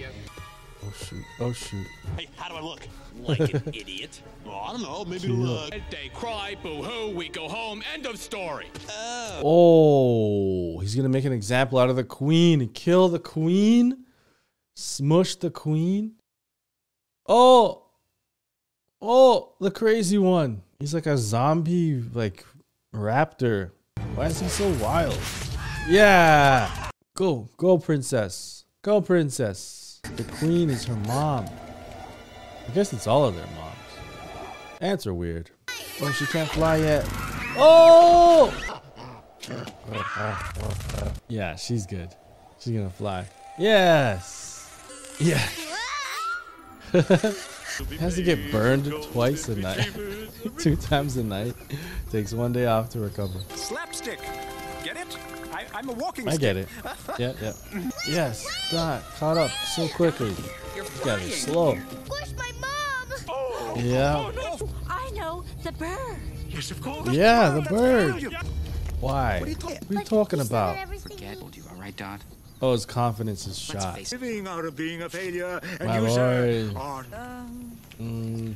Oh 0.81 0.91
shoot. 0.91 1.23
Oh 1.39 1.51
shoot. 1.51 1.87
Hey, 2.17 2.27
how 2.37 2.49
do 2.49 2.55
I 2.55 2.61
look? 2.61 2.87
Like 3.21 3.39
an 3.53 3.63
idiot? 3.73 4.21
Well, 4.45 4.55
I 4.55 4.71
don't 4.71 4.81
know. 4.81 5.03
Maybe 5.05 5.27
Cute. 5.27 5.37
Uh, 5.39 5.41
look. 5.41 5.73
They 5.89 6.09
cry, 6.13 6.55
boo 6.63 6.81
hoo, 6.83 7.15
we 7.15 7.29
go 7.29 7.47
home, 7.49 7.83
end 7.93 8.05
of 8.05 8.17
story. 8.17 8.67
Oh. 8.89 9.41
oh, 9.43 10.79
he's 10.79 10.95
gonna 10.95 11.09
make 11.09 11.25
an 11.25 11.33
example 11.33 11.79
out 11.79 11.89
of 11.89 11.95
the 11.95 12.03
queen. 12.03 12.69
Kill 12.69 13.09
the 13.09 13.19
queen. 13.19 14.05
Smush 14.75 15.35
the 15.35 15.49
queen. 15.49 16.13
Oh, 17.27 17.83
oh, 19.01 19.53
the 19.59 19.71
crazy 19.71 20.17
one. 20.17 20.61
He's 20.79 20.93
like 20.93 21.05
a 21.05 21.17
zombie, 21.17 22.01
like 22.13 22.45
raptor. 22.95 23.71
Why 24.15 24.27
is 24.27 24.39
he 24.39 24.47
so 24.47 24.69
wild? 24.81 25.19
Yeah, 25.87 26.89
go, 27.15 27.49
go, 27.57 27.77
princess, 27.77 28.63
go, 28.81 29.01
princess. 29.01 29.88
The 30.03 30.23
queen 30.37 30.69
is 30.69 30.85
her 30.85 30.95
mom. 30.95 31.45
I 32.67 32.71
guess 32.73 32.93
it's 32.93 33.07
all 33.07 33.25
of 33.25 33.35
their 33.35 33.47
moms. 33.47 33.75
Ants 34.81 35.07
are 35.07 35.13
weird. 35.13 35.49
Oh, 36.01 36.11
she 36.11 36.25
can't 36.27 36.49
fly 36.49 36.77
yet. 36.77 37.05
Oh! 37.57 38.53
yeah, 41.27 41.55
she's 41.55 41.85
good. 41.85 42.09
She's 42.59 42.73
gonna 42.73 42.89
fly. 42.89 43.25
Yes. 43.57 44.69
Yeah. 45.19 45.45
Has 47.99 48.15
to 48.15 48.23
get 48.23 48.51
burned 48.51 48.91
twice 49.11 49.47
a 49.47 49.55
night. 49.55 49.89
Two 50.57 50.75
times 50.75 51.17
a 51.17 51.23
night. 51.23 51.55
Takes 52.11 52.33
one 52.33 52.51
day 52.51 52.65
off 52.65 52.89
to 52.91 52.99
recover. 52.99 53.39
Slapstick. 53.55 54.19
Get 55.81 55.87
it? 55.87 55.87
I, 55.87 55.87
I'm 55.87 55.89
a 55.89 55.93
walking 55.93 56.27
I 56.27 56.37
get 56.37 56.57
it. 56.57 56.67
Yeah, 57.19 57.33
yeah. 57.41 57.53
Yes, 58.07 58.45
Dot, 58.71 59.03
caught 59.17 59.37
up 59.37 59.51
so 59.51 59.87
quickly. 59.89 60.33
You're 60.75 60.85
You 60.85 60.91
guys 61.03 61.05
are 61.05 61.17
flying. 61.17 61.31
slow. 61.31 61.75
Where's 62.07 62.33
my 62.37 62.51
mom? 62.61 63.19
Oh. 63.29 63.73
Yeah. 63.77 64.31
I 64.89 65.11
know 65.11 65.43
the 65.63 65.71
bird. 65.73 66.17
Yes, 66.47 66.71
of 66.71 66.81
course. 66.81 67.09
Yeah, 67.09 67.49
the 67.49 67.57
Let's 67.57 67.69
bird. 67.69 68.09
tell 68.11 68.19
you. 68.19 68.31
Why? 68.99 69.39
What 69.39 69.47
are 69.47 69.93
you 69.93 70.05
talking 70.05 70.39
about? 70.41 70.77
Forget. 70.99 71.37
you, 71.55 71.63
all 71.69 71.75
right, 71.79 71.95
Dot? 71.95 72.21
Oh, 72.61 72.73
his 72.73 72.85
confidence 72.85 73.47
is 73.47 73.57
shot. 73.57 73.97
Living 74.11 74.47
out 74.47 74.65
of 74.65 74.75
being 74.75 75.01
a 75.01 75.09
failure, 75.09 75.61
and 75.79 75.87
My 75.87 75.99
you, 75.99 76.09
sir, 76.09 76.69
lord. 76.73 77.13
are 77.13 77.45
Mm, 78.01 78.55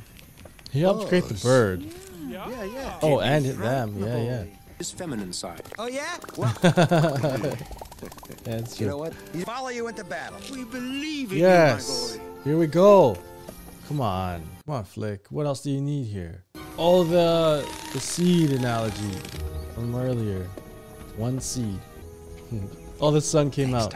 he 0.71 0.81
helped 0.81 1.07
create 1.07 1.25
the 1.25 1.33
bird. 1.35 1.83
Yeah, 2.27 2.63
yeah. 2.63 2.99
Oh, 3.01 3.19
and 3.19 3.45
them. 3.45 3.97
Yeah, 3.99 4.17
yeah. 4.17 4.43
His 4.83 4.91
feminine 4.91 5.31
side. 5.31 5.61
Oh, 5.79 5.87
yeah? 5.87 6.17
That's 8.43 8.81
You 8.81 8.87
know 8.87 8.97
what? 8.97 9.13
He'll 9.31 9.45
follow 9.45 9.69
you 9.69 9.87
into 9.87 10.03
battle. 10.03 10.37
We 10.51 10.65
believe 10.65 11.31
in 11.31 11.37
Yes. 11.37 12.19
Here 12.43 12.57
we 12.57 12.67
go. 12.67 13.17
Come 13.87 14.01
on. 14.01 14.43
Come 14.65 14.75
on, 14.75 14.83
Flik. 14.83 15.19
What 15.29 15.45
else 15.45 15.61
do 15.61 15.71
you 15.71 15.79
need 15.79 16.07
here? 16.07 16.43
Oh, 16.77 17.05
the 17.05 17.65
the 17.93 17.99
seed 18.01 18.51
analogy 18.51 19.15
from 19.73 19.95
earlier. 19.95 20.49
One 21.15 21.39
seed. 21.39 21.79
oh, 22.99 23.11
the 23.11 23.21
sun 23.21 23.51
came 23.51 23.73
out. 23.73 23.95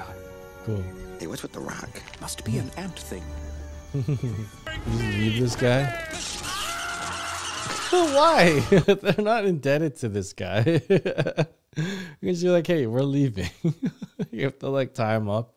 Cool. 0.65 0.81
Hey, 1.19 1.27
what's 1.27 1.41
with 1.41 1.51
the 1.51 1.59
rock? 1.59 1.89
Must 2.21 2.45
be 2.45 2.59
an 2.59 2.71
ant 2.77 2.97
thing. 2.97 3.23
Leave 3.93 5.41
this 5.41 5.57
guy? 5.57 5.83
Why? 7.91 8.59
They're 8.69 9.23
not 9.23 9.45
indebted 9.45 9.95
to 9.97 10.09
this 10.09 10.33
guy. 10.33 10.81
Because 12.19 12.41
you're 12.41 12.53
like, 12.53 12.65
hey, 12.65 12.87
we're 12.87 13.01
leaving. 13.03 13.51
you 14.31 14.45
have 14.45 14.57
to 14.59 14.69
like 14.69 14.95
tie 14.95 15.15
him 15.15 15.29
up. 15.29 15.53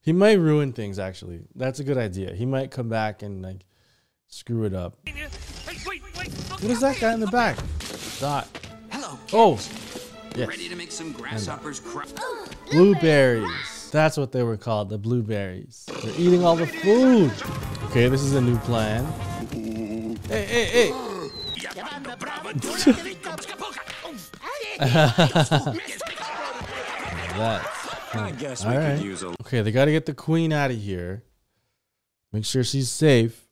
He 0.00 0.12
might 0.12 0.40
ruin 0.40 0.72
things. 0.72 0.98
Actually, 0.98 1.42
that's 1.54 1.78
a 1.78 1.84
good 1.84 1.96
idea. 1.96 2.34
He 2.34 2.44
might 2.44 2.72
come 2.72 2.88
back 2.88 3.22
and 3.22 3.40
like 3.40 3.64
screw 4.26 4.64
it 4.64 4.74
up. 4.74 4.98
What 5.04 6.64
is 6.64 6.80
that 6.80 6.98
guy 6.98 7.12
in 7.12 7.20
the 7.20 7.28
back? 7.28 7.56
Dot. 8.18 8.48
Hello. 8.90 9.16
Oh, 9.32 9.52
yes. 10.34 10.48
Ready 10.48 10.68
to 10.68 10.74
make 10.74 10.90
some 10.90 11.12
grasshoppers 11.12 11.78
cry? 11.78 12.04
Blueberries. 12.72 13.90
That's 13.92 14.16
what 14.16 14.32
they 14.32 14.42
were 14.42 14.56
called, 14.56 14.88
the 14.88 14.98
blueberries. 14.98 15.86
They're 16.02 16.14
eating 16.18 16.44
all 16.44 16.56
the 16.56 16.66
food. 16.66 17.32
Okay, 17.90 18.08
this 18.08 18.22
is 18.22 18.34
a 18.34 18.40
new 18.40 18.58
plan. 18.58 19.04
Hey, 20.28 20.46
hey, 20.46 20.64
hey. 20.64 21.11
That. 27.36 27.66
I 28.14 28.30
guess 28.32 28.64
All 28.64 28.70
we 28.70 28.76
right. 28.76 28.96
could 28.96 29.04
use 29.04 29.22
a. 29.22 29.28
Okay, 29.42 29.62
they 29.62 29.72
got 29.72 29.86
to 29.86 29.92
get 29.92 30.06
the 30.06 30.14
queen 30.14 30.52
out 30.52 30.70
of 30.70 30.78
here. 30.78 31.24
Make 32.32 32.44
sure 32.44 32.64
she's 32.64 32.90
safe. 32.90 33.48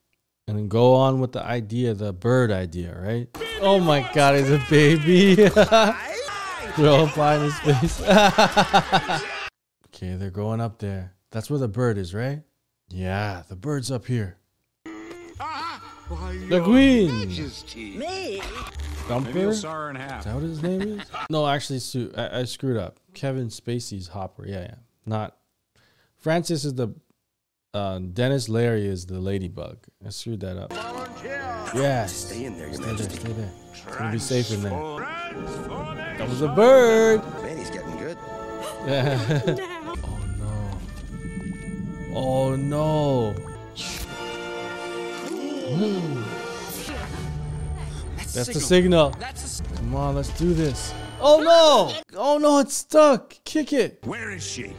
And 0.46 0.58
then 0.58 0.68
go 0.68 0.94
on 0.94 1.20
with 1.20 1.32
the 1.32 1.44
idea, 1.44 1.94
the 1.94 2.12
bird 2.12 2.50
idea, 2.50 2.98
right? 2.98 3.28
Oh 3.60 3.78
my 3.78 4.10
god, 4.12 4.36
he's 4.36 4.50
a 4.50 4.60
baby. 4.68 5.36
Throw 6.74 7.04
a 7.04 7.06
pie 7.08 7.36
in 7.36 7.42
his 7.42 7.58
face. 7.60 8.00
okay, 9.88 10.14
they're 10.16 10.30
going 10.30 10.60
up 10.60 10.78
there. 10.78 11.14
That's 11.30 11.50
where 11.50 11.58
the 11.60 11.68
bird 11.68 11.98
is, 11.98 12.14
right? 12.14 12.42
Yeah, 12.88 13.42
the 13.48 13.54
bird's 13.54 13.92
up 13.92 14.06
here. 14.06 14.38
The 16.10 16.60
queen. 16.64 17.28
Me? 17.98 18.40
Thumper? 19.06 19.28
Maybe 19.28 19.40
you'll 19.40 19.86
in 19.86 19.94
half. 19.94 20.20
Is 20.20 20.24
that 20.24 20.34
what 20.34 20.42
his 20.42 20.62
name 20.62 20.82
is? 20.82 21.06
no, 21.30 21.46
actually, 21.46 21.78
Sue, 21.78 22.12
I, 22.16 22.40
I 22.40 22.44
screwed 22.44 22.76
up. 22.76 22.98
Kevin 23.14 23.46
Spacey's 23.46 24.08
Hopper. 24.08 24.44
Yeah, 24.44 24.62
yeah. 24.62 24.74
Not 25.06 25.36
Francis 26.18 26.64
is 26.64 26.74
the 26.74 26.88
uh, 27.72 28.00
Denis 28.00 28.48
Leary 28.48 28.86
is 28.86 29.06
the 29.06 29.20
ladybug. 29.20 29.86
I 30.04 30.10
screwed 30.10 30.40
that 30.40 30.56
up. 30.56 30.72
Yes. 31.74 32.12
Stay 32.12 32.44
in 32.44 32.58
there, 32.58 32.66
Your 32.66 32.74
Stay 32.74 32.84
there, 32.94 33.10
stay 33.10 33.32
there. 33.32 33.52
It's 33.70 33.82
gonna 33.82 34.12
be 34.12 34.18
safe 34.18 34.50
in 34.52 34.62
there. 34.62 34.72
That 36.18 36.28
was 36.28 36.42
a 36.42 36.48
bird. 36.48 37.22
Man, 37.42 37.56
he's 37.56 37.70
getting 37.70 37.96
good. 37.98 38.18
oh 40.04 40.16
no. 40.38 42.16
Oh 42.16 42.56
no. 42.56 43.49
That's 48.34 48.48
the 48.48 48.60
signal. 48.60 49.10
That's 49.18 49.60
Come 49.76 49.94
on, 49.94 50.14
let's 50.14 50.30
do 50.38 50.52
this. 50.54 50.92
Oh 51.20 51.40
no! 51.40 51.92
Oh 52.16 52.38
no, 52.38 52.58
it's 52.58 52.74
stuck. 52.74 53.34
Kick 53.44 53.72
it. 53.72 54.00
Where 54.04 54.30
is 54.30 54.42
she? 54.42 54.72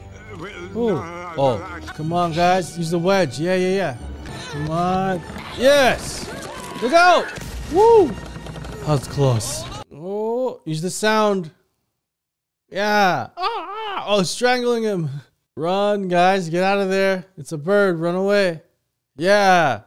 Oh, 0.74 1.34
oh, 1.36 1.80
come 1.88 2.12
on, 2.12 2.32
guys. 2.32 2.76
Use 2.76 2.90
the 2.90 2.98
wedge. 2.98 3.38
Yeah, 3.38 3.54
yeah, 3.54 3.74
yeah. 3.74 3.96
Come 4.50 4.70
on. 4.70 5.22
Yes. 5.58 6.26
Look 6.82 6.92
out. 6.92 7.26
Woo. 7.72 8.10
That's 8.86 9.06
close. 9.06 9.64
Oh, 9.92 10.60
use 10.64 10.82
the 10.82 10.90
sound. 10.90 11.50
Yeah. 12.68 13.28
Ah, 13.36 13.38
ah. 13.38 14.04
Oh, 14.08 14.22
strangling 14.22 14.82
him. 14.82 15.10
Run, 15.56 16.08
guys. 16.08 16.48
Get 16.48 16.64
out 16.64 16.78
of 16.78 16.88
there. 16.88 17.26
It's 17.36 17.52
a 17.52 17.58
bird. 17.58 17.98
Run 17.98 18.14
away. 18.14 18.62
Yeah. 19.16 19.82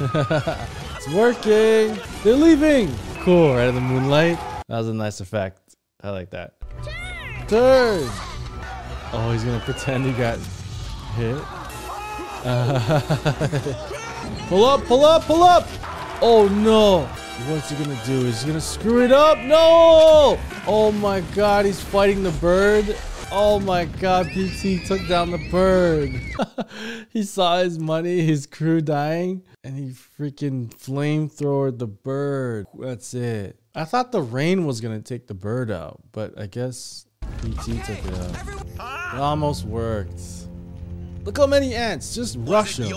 It's 0.00 1.08
working. 1.08 1.98
They're 2.24 2.34
leaving. 2.34 2.94
Cool, 3.20 3.54
right 3.54 3.68
in 3.68 3.74
the 3.74 3.80
moonlight. 3.80 4.38
That 4.68 4.78
was 4.78 4.88
a 4.88 4.94
nice 4.94 5.20
effect. 5.20 5.60
I 6.02 6.10
like 6.10 6.30
that. 6.30 6.54
Turn. 6.82 7.46
Turn. 7.46 8.08
Oh, 9.12 9.30
he's 9.32 9.44
gonna 9.44 9.60
pretend 9.60 10.06
he 10.06 10.12
got 10.12 10.38
hit. 11.16 11.36
pull 14.48 14.64
up, 14.64 14.82
pull 14.84 15.04
up, 15.04 15.24
pull 15.24 15.42
up. 15.42 15.66
Oh 16.22 16.48
no. 16.48 17.02
What's 17.48 17.70
he 17.70 17.76
gonna 17.76 18.00
do? 18.06 18.26
Is 18.26 18.42
he 18.42 18.48
gonna 18.48 18.60
screw 18.60 19.02
it 19.02 19.12
up? 19.12 19.38
No! 19.38 20.38
Oh 20.66 20.92
my 20.92 21.22
god, 21.34 21.64
he's 21.64 21.80
fighting 21.80 22.22
the 22.22 22.30
bird. 22.32 22.94
Oh 23.32 23.60
my 23.60 23.84
god, 23.84 24.26
PT 24.26 24.84
took 24.84 25.06
down 25.06 25.30
the 25.30 25.38
bird. 25.50 26.20
he 27.10 27.22
saw 27.22 27.58
his 27.58 27.78
money, 27.78 28.22
his 28.22 28.46
crew 28.46 28.80
dying, 28.80 29.42
and 29.62 29.76
he 29.76 29.90
freaking 29.90 30.68
flamethrowered 30.74 31.78
the 31.78 31.86
bird. 31.86 32.66
That's 32.76 33.14
it. 33.14 33.60
I 33.74 33.84
thought 33.84 34.10
the 34.10 34.20
rain 34.20 34.66
was 34.66 34.80
gonna 34.80 35.00
take 35.00 35.28
the 35.28 35.34
bird 35.34 35.70
out, 35.70 36.00
but 36.10 36.38
I 36.40 36.46
guess 36.46 37.06
PT 37.38 37.84
took 37.84 38.04
it 38.04 38.14
out. 38.14 39.14
It 39.14 39.20
almost 39.20 39.64
worked. 39.64 40.20
Look 41.24 41.38
how 41.38 41.46
many 41.46 41.74
ants. 41.74 42.14
Just 42.14 42.36
rush 42.40 42.78
him. 42.78 42.92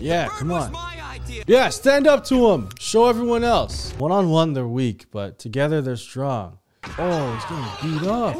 Yeah, 0.00 0.28
come 0.28 0.50
on. 0.50 0.74
Yeah, 1.46 1.68
stand 1.68 2.06
up 2.06 2.24
to 2.24 2.48
them. 2.48 2.70
Show 2.80 3.06
everyone 3.06 3.44
else. 3.44 3.92
One 3.98 4.10
on 4.10 4.30
one, 4.30 4.52
they're 4.54 4.66
weak, 4.66 5.06
but 5.10 5.38
together 5.38 5.80
they're 5.80 5.96
strong. 5.96 6.58
Oh, 6.98 7.34
he's 7.34 7.44
getting 7.44 7.98
beat 8.00 8.08
up. 8.08 8.36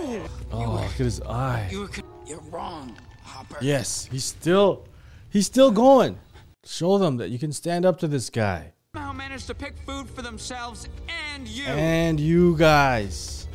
Oh, 0.52 0.72
look 0.72 0.84
at 0.84 0.92
his 0.92 1.20
eye. 1.22 1.68
You're, 1.70 1.88
you're 2.26 2.40
wrong, 2.50 2.96
Hopper. 3.22 3.58
Yes, 3.60 4.08
he's 4.10 4.24
still, 4.24 4.86
he's 5.28 5.46
still 5.46 5.70
going. 5.70 6.18
Show 6.64 6.98
them 6.98 7.16
that 7.18 7.30
you 7.30 7.38
can 7.38 7.52
stand 7.52 7.84
up 7.86 7.98
to 8.00 8.08
this 8.08 8.30
guy. 8.30 8.72
Somehow 8.94 9.12
managed 9.12 9.46
to 9.46 9.54
pick 9.54 9.78
food 9.78 10.08
for 10.10 10.22
themselves 10.22 10.88
and 11.34 11.46
you. 11.46 11.64
And 11.64 12.18
you 12.18 12.56
guys. 12.56 13.48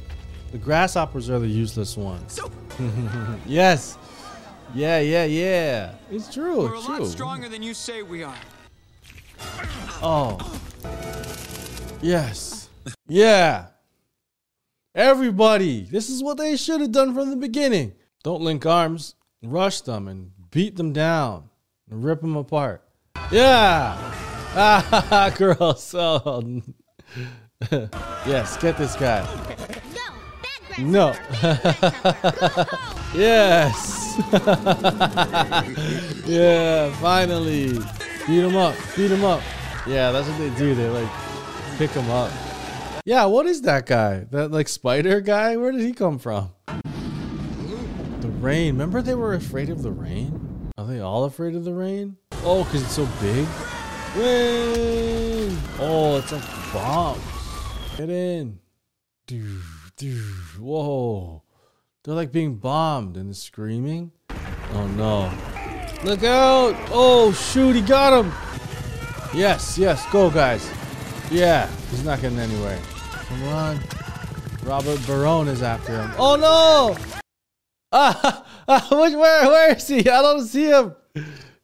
The 0.52 0.58
grasshoppers 0.58 1.30
are 1.30 1.39
the 1.39 1.48
useless 1.48 1.98
ones. 1.98 2.39
yes. 3.45 3.98
Yeah, 4.74 5.00
yeah, 5.00 5.26
yeah. 5.26 5.93
It's 6.10 6.34
true. 6.34 6.60
We're 6.60 6.76
a 6.76 6.80
It's 6.80 6.88
lot 6.88 7.05
stronger 7.05 7.49
than 7.49 7.62
you 7.62 7.74
say 7.74 8.01
we 8.03 8.24
are. 8.24 8.36
Oh. 10.01 10.38
Yes. 12.01 12.70
Yeah. 13.07 13.68
Everybody. 14.96 15.82
This 15.82 16.10
is 16.10 16.24
what 16.24 16.38
they 16.38 16.56
should 16.56 16.80
have 16.80 16.93
done 16.93 17.14
from 17.14 17.30
the 17.30 17.36
beginning. 17.36 17.96
Don't 18.24 18.41
link 18.41 18.66
arms. 18.66 19.16
Rush 19.43 19.82
them 19.82 20.08
and 20.08 20.32
beat 20.52 20.78
them 20.78 20.93
down. 20.93 21.50
And 21.91 22.02
rip 22.02 22.22
them 22.22 22.38
apart. 22.38 22.82
Yeah. 23.32 24.14
Ah, 24.58 25.34
girl. 25.36 25.78
Oh. 25.96 26.62
yes, 28.26 28.56
get 28.56 28.78
this 28.78 28.96
guy. 28.96 29.28
No. 30.80 31.10
yes. 33.14 34.16
yeah, 36.26 36.89
finally. 37.02 37.74
Beat 38.26 38.46
him 38.46 38.56
up. 38.56 38.76
Beat 38.96 39.12
him 39.12 39.26
up. 39.26 39.41
Yeah, 39.86 40.12
that's 40.12 40.30
what 40.30 40.38
they 40.38 40.52
do. 40.52 40.74
They 40.74 40.88
like 40.88 41.12
pick 41.78 41.91
him 41.91 42.10
up. 42.10 42.32
Yeah, 43.08 43.26
what 43.26 43.45
is 43.45 43.62
that 43.62 43.86
guy? 43.86 44.26
That 44.32 44.49
like 44.49 44.68
spider 44.68 45.22
guy? 45.22 45.58
Where 45.58 45.72
did 45.72 45.82
he 45.82 45.93
come 45.93 46.18
from? 46.18 46.49
The 46.66 48.30
rain. 48.39 48.74
Remember 48.74 49.03
they 49.03 49.14
were 49.14 49.36
afraid 49.36 49.70
of 49.70 49.84
the 49.84 49.91
rain? 49.91 50.72
Are 50.76 50.88
they 50.88 51.01
all 51.01 51.24
afraid 51.26 51.56
of 51.56 51.66
the 51.66 51.74
rain? 51.76 52.18
Oh, 52.43 52.64
because 52.64 52.82
it's 52.82 52.95
so 52.95 53.08
big? 53.22 53.47
Rain! 54.18 55.56
Oh, 55.80 56.18
it's 56.18 56.32
like 56.32 56.41
bombs. 56.74 57.22
Get 57.95 58.10
in. 58.10 58.58
Doo, 59.28 59.62
doo. 59.97 60.34
Whoa. 60.58 61.43
They're 62.03 62.16
like 62.16 62.32
being 62.32 62.56
bombed 62.56 63.18
and 63.18 63.38
screaming. 63.38 64.14
Oh 64.74 64.88
no. 64.88 65.32
Look 66.03 66.24
out! 66.24 66.76
Oh 66.89 67.32
shoot, 67.34 67.76
he 67.76 67.84
got 67.84 68.26
him! 68.26 68.34
Yes, 69.32 69.78
yes, 69.78 70.03
go 70.12 70.32
guys. 70.32 70.68
Yeah, 71.30 71.70
he's 71.91 72.03
not 72.03 72.20
getting 72.20 72.39
anywhere. 72.39 72.80
Come 73.28 73.43
on. 73.43 73.80
Robert 74.63 74.99
Barone 75.05 75.47
is 75.47 75.61
after 75.61 75.91
him. 75.91 76.11
Oh 76.17 76.36
no! 76.36 76.97
Ah, 77.97 78.45
ah 78.67 78.88
where, 78.91 79.17
where 79.17 79.73
is 79.73 79.88
he? 79.88 79.99
I 79.99 80.21
don't 80.21 80.45
see 80.45 80.65
him. 80.65 80.93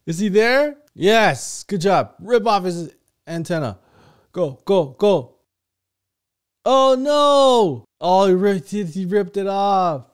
Is 0.06 0.20
he 0.20 0.30
there? 0.30 0.78
Yes, 0.94 1.64
good 1.64 1.82
job. 1.82 2.14
Rip 2.20 2.48
off 2.48 2.64
his 2.64 2.94
antenna. 3.28 3.80
Go, 4.32 4.62
go, 4.64 4.96
go. 4.98 5.36
Oh 6.64 6.96
no! 6.98 7.86
Oh, 8.00 8.28
he 8.28 8.34
ripped 8.34 8.74
it. 8.74 8.90
He 8.90 9.04
ripped 9.06 9.36
it 9.36 9.48
off. 9.48 10.06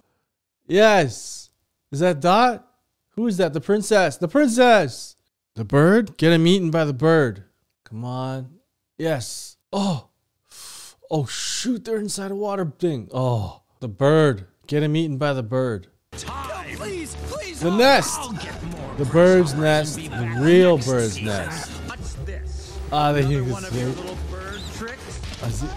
Yes. 0.66 1.50
Is 1.92 2.00
that 2.00 2.20
Dot? 2.20 2.68
Who 3.12 3.28
is 3.28 3.38
that? 3.38 3.54
The 3.54 3.62
princess. 3.62 4.18
The 4.18 4.28
princess. 4.28 5.16
The 5.56 5.66
bird? 5.66 6.18
Get 6.18 6.34
him 6.34 6.48
eaten 6.48 6.72
by 6.72 6.86
the 6.86 6.94
bird. 6.94 7.44
Come 7.84 8.04
on. 8.04 8.60
Yes. 8.98 9.58
Oh. 9.72 10.10
Oh 11.10 11.26
shoot, 11.26 11.86
they're 11.86 11.98
inside 11.98 12.32
a 12.32 12.36
water 12.36 12.72
thing. 12.80 13.10
Oh. 13.14 13.62
The 13.80 13.88
bird. 13.88 14.48
Get 14.66 14.82
him 14.82 14.96
eaten 14.96 15.18
by 15.18 15.34
the 15.34 15.44
bird. 15.44 15.88
please, 16.12 17.16
please. 17.28 17.60
The 17.60 17.70
nest. 17.70 18.20
The 18.98 19.06
bird's 19.06 19.54
nest. 19.54 19.98
The 19.98 20.38
real 20.40 20.80
bird's 20.80 21.22
nest. 21.22 21.72
Ah, 22.92 23.12
they 23.12 23.24
hear 23.24 23.42
this 23.42 23.70
thing. 23.70 23.96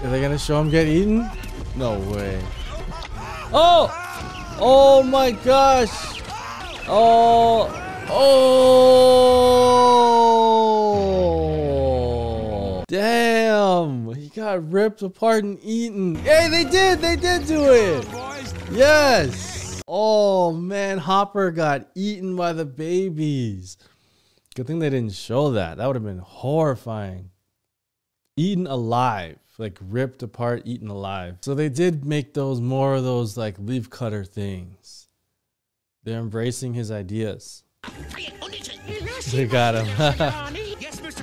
Are 0.05 0.11
they 0.11 0.23
gonna 0.23 0.39
show 0.39 0.59
him 0.61 0.71
get 0.71 0.87
eaten? 0.87 1.31
No 1.77 1.99
way. 1.99 2.43
Oh! 3.53 3.91
Oh 4.59 5.03
my 5.03 5.33
gosh! 5.33 6.23
Oh! 6.89 7.69
Oh! 8.09 9.51
Damn! 12.91 14.13
He 14.17 14.31
got 14.31 14.73
ripped 14.73 15.01
apart 15.03 15.45
and 15.45 15.61
eaten. 15.63 16.17
Hey, 16.17 16.49
they 16.51 16.65
did! 16.65 16.99
They 16.99 17.15
did 17.15 17.47
do 17.47 17.73
it! 17.73 18.05
Yes! 18.73 19.81
Oh 19.87 20.51
man, 20.51 20.99
Hopper 20.99 21.53
got 21.53 21.87
eaten 21.95 22.35
by 22.35 22.53
the 22.53 22.65
babies. 22.65 23.77
Good 24.57 24.67
thing 24.67 24.81
they 24.81 24.91
didn't 24.91 25.13
show 25.13 25.53
that. 25.53 25.77
That 25.77 25.87
would 25.87 25.95
have 25.95 26.05
been 26.05 26.19
horrifying. 26.19 27.31
Eaten 28.37 28.67
alive, 28.67 29.39
like 29.57 29.79
ripped 29.81 30.25
apart, 30.25 30.63
eaten 30.65 30.89
alive. 30.89 31.37
So 31.43 31.55
they 31.55 31.69
did 31.69 32.05
make 32.05 32.35
those 32.35 32.61
more 32.61 32.97
of 32.97 33.05
those 33.05 33.37
like 33.37 33.55
leaf 33.61 33.89
cutter 33.89 34.25
things. 34.25 35.07
They're 36.03 36.19
embracing 36.19 36.75
his 36.75 36.91
ideas. 36.91 37.63
They 39.31 39.47
got 39.47 39.77
him. 39.77 40.67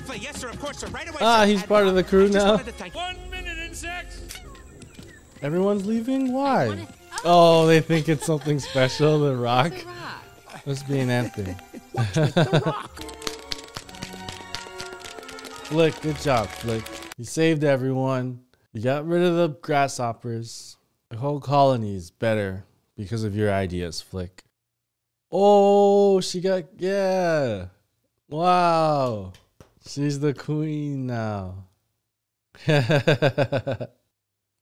yes, 0.08 0.14
Mr. 0.14 0.16
Flea. 0.16 0.20
Yes, 0.22 0.38
sir. 0.42 0.50
Of 0.50 0.60
course, 0.60 0.78
sir. 0.78 0.88
Right 0.88 1.08
away. 1.08 1.18
ah, 1.22 1.42
sir. 1.42 1.48
he's 1.48 1.64
part 1.64 1.88
of 1.88 1.96
the 1.96 2.04
crew 2.04 2.30
now. 2.30 2.58
One 2.58 3.30
minute 3.30 3.58
in 3.58 3.74
six. 3.74 4.22
Everyone's 5.42 5.86
leaving? 5.86 6.34
Why? 6.34 6.88
Oh, 7.24 7.68
they 7.68 7.82
think 7.82 8.10
it's 8.10 8.26
something 8.26 8.60
special, 8.60 9.20
the 9.20 9.36
rock. 9.36 9.74
Must 10.66 10.88
be 10.88 11.00
an 11.00 11.10
anthem. 11.10 11.56
Flik, 15.66 16.02
good 16.02 16.18
job, 16.18 16.48
Flik. 16.48 16.84
You 17.18 17.26
saved 17.26 17.64
everyone. 17.64 18.42
You 18.74 18.82
got 18.82 19.08
rid 19.08 19.22
of 19.22 19.36
the 19.36 19.50
grasshoppers. 19.62 20.78
The 21.10 21.18
whole 21.18 21.40
colony 21.40 21.96
is 21.96 22.12
better 22.12 22.66
because 22.96 23.24
of 23.24 23.36
your 23.36 23.52
ideas, 23.52 24.04
Flik. 24.04 24.42
Oh, 25.32 26.20
she 26.22 26.42
got, 26.42 26.66
yeah. 26.78 27.68
Wow. 28.30 29.34
She's 29.88 30.20
the 30.20 30.34
queen 30.34 31.08
now. 31.08 31.64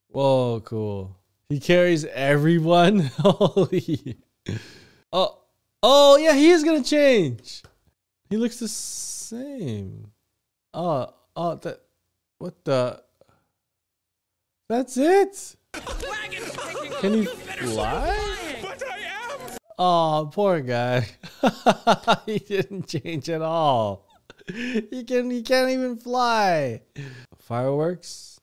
Whoa, 0.10 0.62
cool. 0.64 1.18
He 1.50 1.60
carries 1.60 2.06
everyone. 2.06 3.00
Holy. 3.18 4.18
Oh, 5.12 5.40
oh 5.82 6.18
yeah, 6.18 6.34
he 6.34 6.52
is 6.52 6.64
gonna 6.64 6.84
change. 6.84 7.64
He 8.30 8.38
looks 8.38 8.60
the 8.60 8.68
same. 8.68 10.12
Oh, 10.74 11.10
oh, 11.36 11.56
that. 11.56 11.82
What 12.38 12.64
the? 12.64 13.02
That's 14.70 14.98
it. 14.98 15.56
Can 17.02 17.14
he 17.14 17.26
fly? 17.26 18.66
Oh, 19.78 20.30
poor 20.32 20.62
guy. 20.62 21.08
he 22.26 22.40
didn't 22.40 22.88
change 22.88 23.30
at 23.30 23.42
all. 23.42 24.05
He 24.54 25.04
can. 25.04 25.32
He 25.32 25.42
can't 25.42 25.72
even 25.72 25.98
fly. 25.98 26.82
Fireworks. 27.40 28.40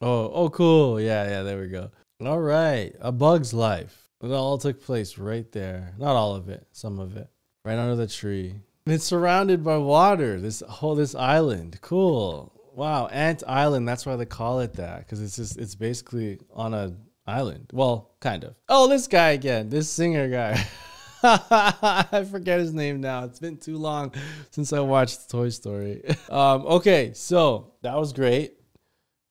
Oh, 0.00 0.30
oh, 0.34 0.50
cool. 0.50 1.00
Yeah, 1.00 1.28
yeah, 1.28 1.42
there 1.42 1.60
we 1.60 1.68
go. 1.68 1.90
All 2.24 2.40
right. 2.40 2.92
A 3.00 3.12
bug's 3.12 3.54
life. 3.54 4.08
It 4.20 4.32
all 4.32 4.58
took 4.58 4.82
place 4.82 5.16
right 5.16 5.50
there. 5.52 5.94
Not 5.98 6.16
all 6.16 6.34
of 6.34 6.48
it, 6.48 6.66
some 6.72 6.98
of 6.98 7.16
it. 7.16 7.28
Right 7.64 7.78
under 7.78 7.94
the 7.94 8.08
tree. 8.08 8.54
And 8.86 8.94
it's 8.94 9.04
surrounded 9.04 9.62
by 9.62 9.78
water. 9.78 10.40
This 10.40 10.60
whole 10.68 10.96
this 10.96 11.14
island. 11.14 11.78
Cool. 11.80 12.52
Wow, 12.74 13.06
Ant 13.08 13.44
Island. 13.46 13.86
That's 13.86 14.06
why 14.06 14.16
they 14.16 14.24
call 14.24 14.60
it 14.60 14.74
that 14.74 15.00
because 15.00 15.22
it's 15.22 15.36
just 15.36 15.58
it's 15.58 15.76
basically 15.76 16.40
on 16.52 16.74
a 16.74 16.94
island. 17.26 17.70
Well, 17.72 18.10
kind 18.20 18.42
of. 18.44 18.54
Oh, 18.68 18.88
this 18.88 19.06
guy 19.06 19.30
again. 19.30 19.68
This 19.68 19.88
singer 19.88 20.28
guy. 20.28 20.64
I 21.24 22.26
forget 22.28 22.58
his 22.58 22.74
name 22.74 23.00
now. 23.00 23.24
It's 23.24 23.38
been 23.38 23.56
too 23.56 23.76
long 23.76 24.12
since 24.50 24.72
I 24.72 24.80
watched 24.80 25.30
Toy 25.30 25.50
Story. 25.50 26.02
um, 26.30 26.66
okay, 26.66 27.12
so 27.14 27.74
that 27.82 27.96
was 27.96 28.12
great. 28.12 28.54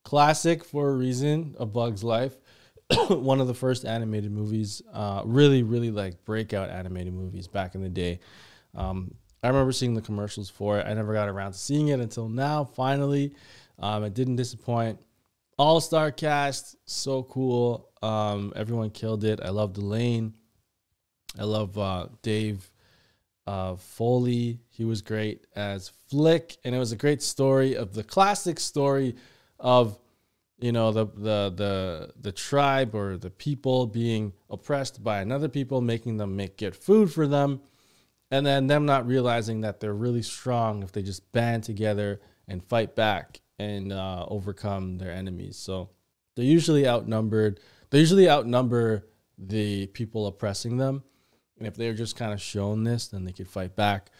Classic 0.02 0.64
for 0.64 0.88
a 0.88 0.92
reason. 0.92 1.54
A 1.58 1.66
Bug's 1.66 2.02
Life. 2.02 2.34
One 3.08 3.42
of 3.42 3.46
the 3.46 3.54
first 3.54 3.84
animated 3.84 4.32
movies. 4.32 4.80
Uh, 4.90 5.22
really, 5.26 5.62
really 5.62 5.90
like 5.90 6.24
breakout 6.24 6.70
animated 6.70 7.12
movies 7.12 7.46
back 7.46 7.74
in 7.74 7.82
the 7.82 7.90
day. 7.90 8.20
Um, 8.74 9.14
I 9.42 9.48
remember 9.48 9.72
seeing 9.72 9.92
the 9.92 10.00
commercials 10.00 10.48
for 10.48 10.78
it. 10.78 10.86
I 10.86 10.94
never 10.94 11.12
got 11.12 11.28
around 11.28 11.52
to 11.52 11.58
seeing 11.58 11.88
it 11.88 12.00
until 12.00 12.28
now. 12.28 12.64
Finally, 12.64 13.34
um, 13.78 14.04
it 14.04 14.14
didn't 14.14 14.36
disappoint. 14.36 14.98
All 15.58 15.80
star 15.82 16.10
cast, 16.10 16.76
so 16.86 17.24
cool. 17.24 17.90
Um, 18.00 18.54
everyone 18.56 18.88
killed 18.88 19.24
it. 19.24 19.40
I 19.42 19.50
love 19.50 19.74
Delane. 19.74 20.32
I 21.38 21.44
love 21.44 21.78
uh, 21.78 22.06
Dave 22.22 22.70
uh, 23.46 23.76
Foley. 23.76 24.60
He 24.70 24.84
was 24.84 25.02
great 25.02 25.46
as 25.56 25.90
Flik, 26.10 26.58
and 26.64 26.74
it 26.74 26.78
was 26.78 26.92
a 26.92 26.96
great 26.96 27.22
story 27.22 27.76
of 27.76 27.94
the 27.94 28.04
classic 28.04 28.60
story 28.60 29.16
of 29.58 29.98
you 30.60 30.72
know 30.72 30.92
the 30.92 31.06
the 31.06 31.52
the 31.54 32.12
the 32.20 32.32
tribe 32.32 32.94
or 32.94 33.16
the 33.16 33.30
people 33.30 33.86
being 33.86 34.32
oppressed 34.50 35.02
by 35.02 35.20
another 35.20 35.48
people, 35.48 35.80
making 35.80 36.18
them 36.18 36.36
make 36.36 36.56
get 36.56 36.76
food 36.76 37.12
for 37.12 37.26
them, 37.26 37.60
and 38.30 38.46
then 38.46 38.66
them 38.66 38.86
not 38.86 39.06
realizing 39.06 39.62
that 39.62 39.80
they're 39.80 39.94
really 39.94 40.22
strong 40.22 40.82
if 40.82 40.92
they 40.92 41.02
just 41.02 41.30
band 41.32 41.64
together 41.64 42.20
and 42.46 42.62
fight 42.64 42.94
back 42.94 43.40
and 43.58 43.92
uh, 43.92 44.24
overcome 44.28 44.98
their 44.98 45.12
enemies. 45.12 45.56
So 45.56 45.90
they're 46.36 46.44
usually 46.44 46.86
outnumbered. 46.86 47.60
They 47.90 47.98
usually 47.98 48.28
outnumber 48.28 49.06
the 49.38 49.86
people 49.88 50.26
oppressing 50.26 50.76
them, 50.76 51.02
and 51.62 51.68
if 51.68 51.76
they're 51.76 51.94
just 51.94 52.16
kind 52.16 52.32
of 52.32 52.42
shown 52.42 52.82
this, 52.82 53.06
then 53.06 53.24
they 53.24 53.30
could 53.30 53.46
fight 53.46 53.76
back. 53.76 54.10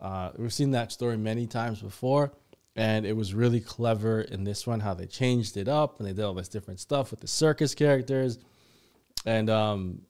Uh, 0.00 0.30
we've 0.36 0.52
seen 0.52 0.70
that 0.70 0.92
story 0.92 1.16
many 1.16 1.48
times 1.48 1.82
before, 1.82 2.30
and 2.76 3.04
it 3.04 3.16
was 3.16 3.34
really 3.34 3.58
clever 3.58 4.20
in 4.20 4.44
this 4.44 4.68
one 4.68 4.78
how 4.78 4.94
they 4.94 5.06
changed 5.06 5.56
it 5.56 5.66
up 5.66 5.98
and 5.98 6.06
they 6.06 6.12
did 6.12 6.24
all 6.24 6.32
this 6.32 6.46
different 6.46 6.78
stuff 6.78 7.10
with 7.10 7.18
the 7.18 7.26
circus 7.26 7.74
characters, 7.74 8.38
and 9.26 9.50
um, 9.50 10.02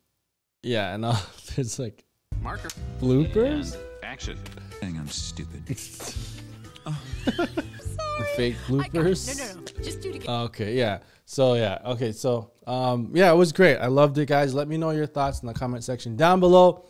yeah, 0.62 0.94
and 0.94 1.02
uh, 1.06 1.16
there's 1.56 1.78
like 1.78 2.04
Marker. 2.42 2.68
bloopers. 3.00 3.78
Action. 4.02 4.38
Dang, 4.82 4.98
I'm 4.98 5.08
stupid. 5.08 5.64
the 5.66 5.78
fake 8.36 8.56
bloopers. 8.66 9.38
No, 9.38 9.46
no, 9.46 9.60
no. 9.60 9.82
Just 9.82 10.02
do 10.02 10.10
it 10.10 10.16
again. 10.16 10.28
Okay, 10.28 10.76
yeah. 10.76 10.98
So 11.32 11.54
yeah, 11.54 11.78
okay, 11.86 12.12
so 12.12 12.50
um 12.66 13.10
yeah, 13.14 13.32
it 13.32 13.36
was 13.36 13.52
great. 13.52 13.78
I 13.78 13.86
loved 13.86 14.18
it, 14.18 14.26
guys. 14.26 14.52
Let 14.52 14.68
me 14.68 14.76
know 14.76 14.90
your 14.90 15.06
thoughts 15.06 15.40
in 15.40 15.46
the 15.46 15.54
comment 15.54 15.82
section 15.82 16.14
down 16.14 16.40
below. 16.40 16.84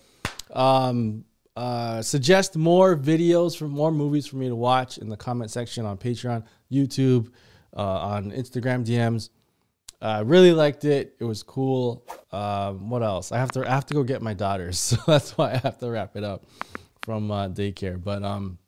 Um 0.52 1.24
uh 1.54 2.02
suggest 2.02 2.56
more 2.56 2.96
videos 2.96 3.56
for 3.56 3.68
more 3.68 3.92
movies 3.92 4.26
for 4.26 4.34
me 4.34 4.48
to 4.48 4.56
watch 4.56 4.98
in 4.98 5.08
the 5.08 5.16
comment 5.16 5.52
section 5.52 5.86
on 5.86 5.96
Patreon, 5.96 6.42
YouTube, 6.72 7.30
uh, 7.76 7.82
on 7.82 8.32
Instagram 8.32 8.84
DMs. 8.84 9.30
I 10.00 10.22
really 10.22 10.50
liked 10.50 10.84
it. 10.84 11.14
It 11.20 11.24
was 11.24 11.44
cool. 11.44 12.04
Um, 12.32 12.90
what 12.90 13.04
else? 13.04 13.30
I 13.30 13.38
have 13.38 13.52
to 13.52 13.64
I 13.64 13.70
have 13.70 13.86
to 13.86 13.94
go 13.94 14.02
get 14.02 14.22
my 14.22 14.34
daughters, 14.34 14.76
so 14.88 14.96
that's 15.06 15.38
why 15.38 15.52
I 15.52 15.58
have 15.58 15.78
to 15.78 15.88
wrap 15.88 16.16
it 16.16 16.24
up 16.24 16.42
from 17.02 17.30
uh, 17.30 17.48
daycare. 17.48 18.02
But 18.02 18.24
um, 18.24 18.58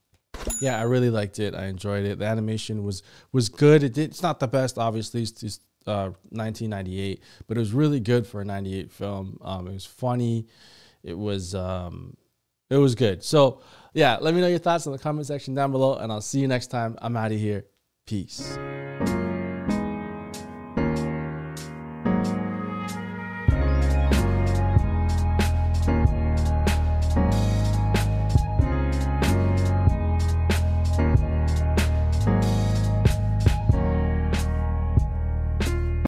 yeah, 0.60 0.78
I 0.78 0.82
really 0.82 1.10
liked 1.10 1.38
it. 1.38 1.54
I 1.54 1.66
enjoyed 1.66 2.04
it. 2.04 2.18
The 2.18 2.26
animation 2.26 2.84
was 2.84 3.02
was 3.32 3.48
good. 3.48 3.82
It 3.82 3.94
did, 3.94 4.10
it's 4.10 4.22
not 4.22 4.40
the 4.40 4.48
best, 4.48 4.78
obviously. 4.78 5.22
It's 5.22 5.32
just 5.32 5.62
uh, 5.86 6.10
1998, 6.30 7.22
but 7.46 7.56
it 7.56 7.60
was 7.60 7.72
really 7.72 8.00
good 8.00 8.26
for 8.26 8.40
a 8.40 8.44
98 8.44 8.90
film. 8.90 9.38
Um, 9.42 9.68
it 9.68 9.72
was 9.72 9.86
funny. 9.86 10.46
It 11.02 11.18
was 11.18 11.54
um, 11.54 12.16
it 12.70 12.76
was 12.76 12.94
good. 12.94 13.22
So 13.22 13.60
yeah, 13.92 14.18
let 14.20 14.34
me 14.34 14.40
know 14.40 14.48
your 14.48 14.58
thoughts 14.58 14.86
in 14.86 14.92
the 14.92 14.98
comment 14.98 15.26
section 15.26 15.54
down 15.54 15.72
below, 15.72 15.96
and 15.96 16.10
I'll 16.10 16.20
see 16.20 16.40
you 16.40 16.48
next 16.48 16.68
time. 16.68 16.96
I'm 17.00 17.16
out 17.16 17.32
of 17.32 17.38
here. 17.38 17.64
Peace. 18.06 18.58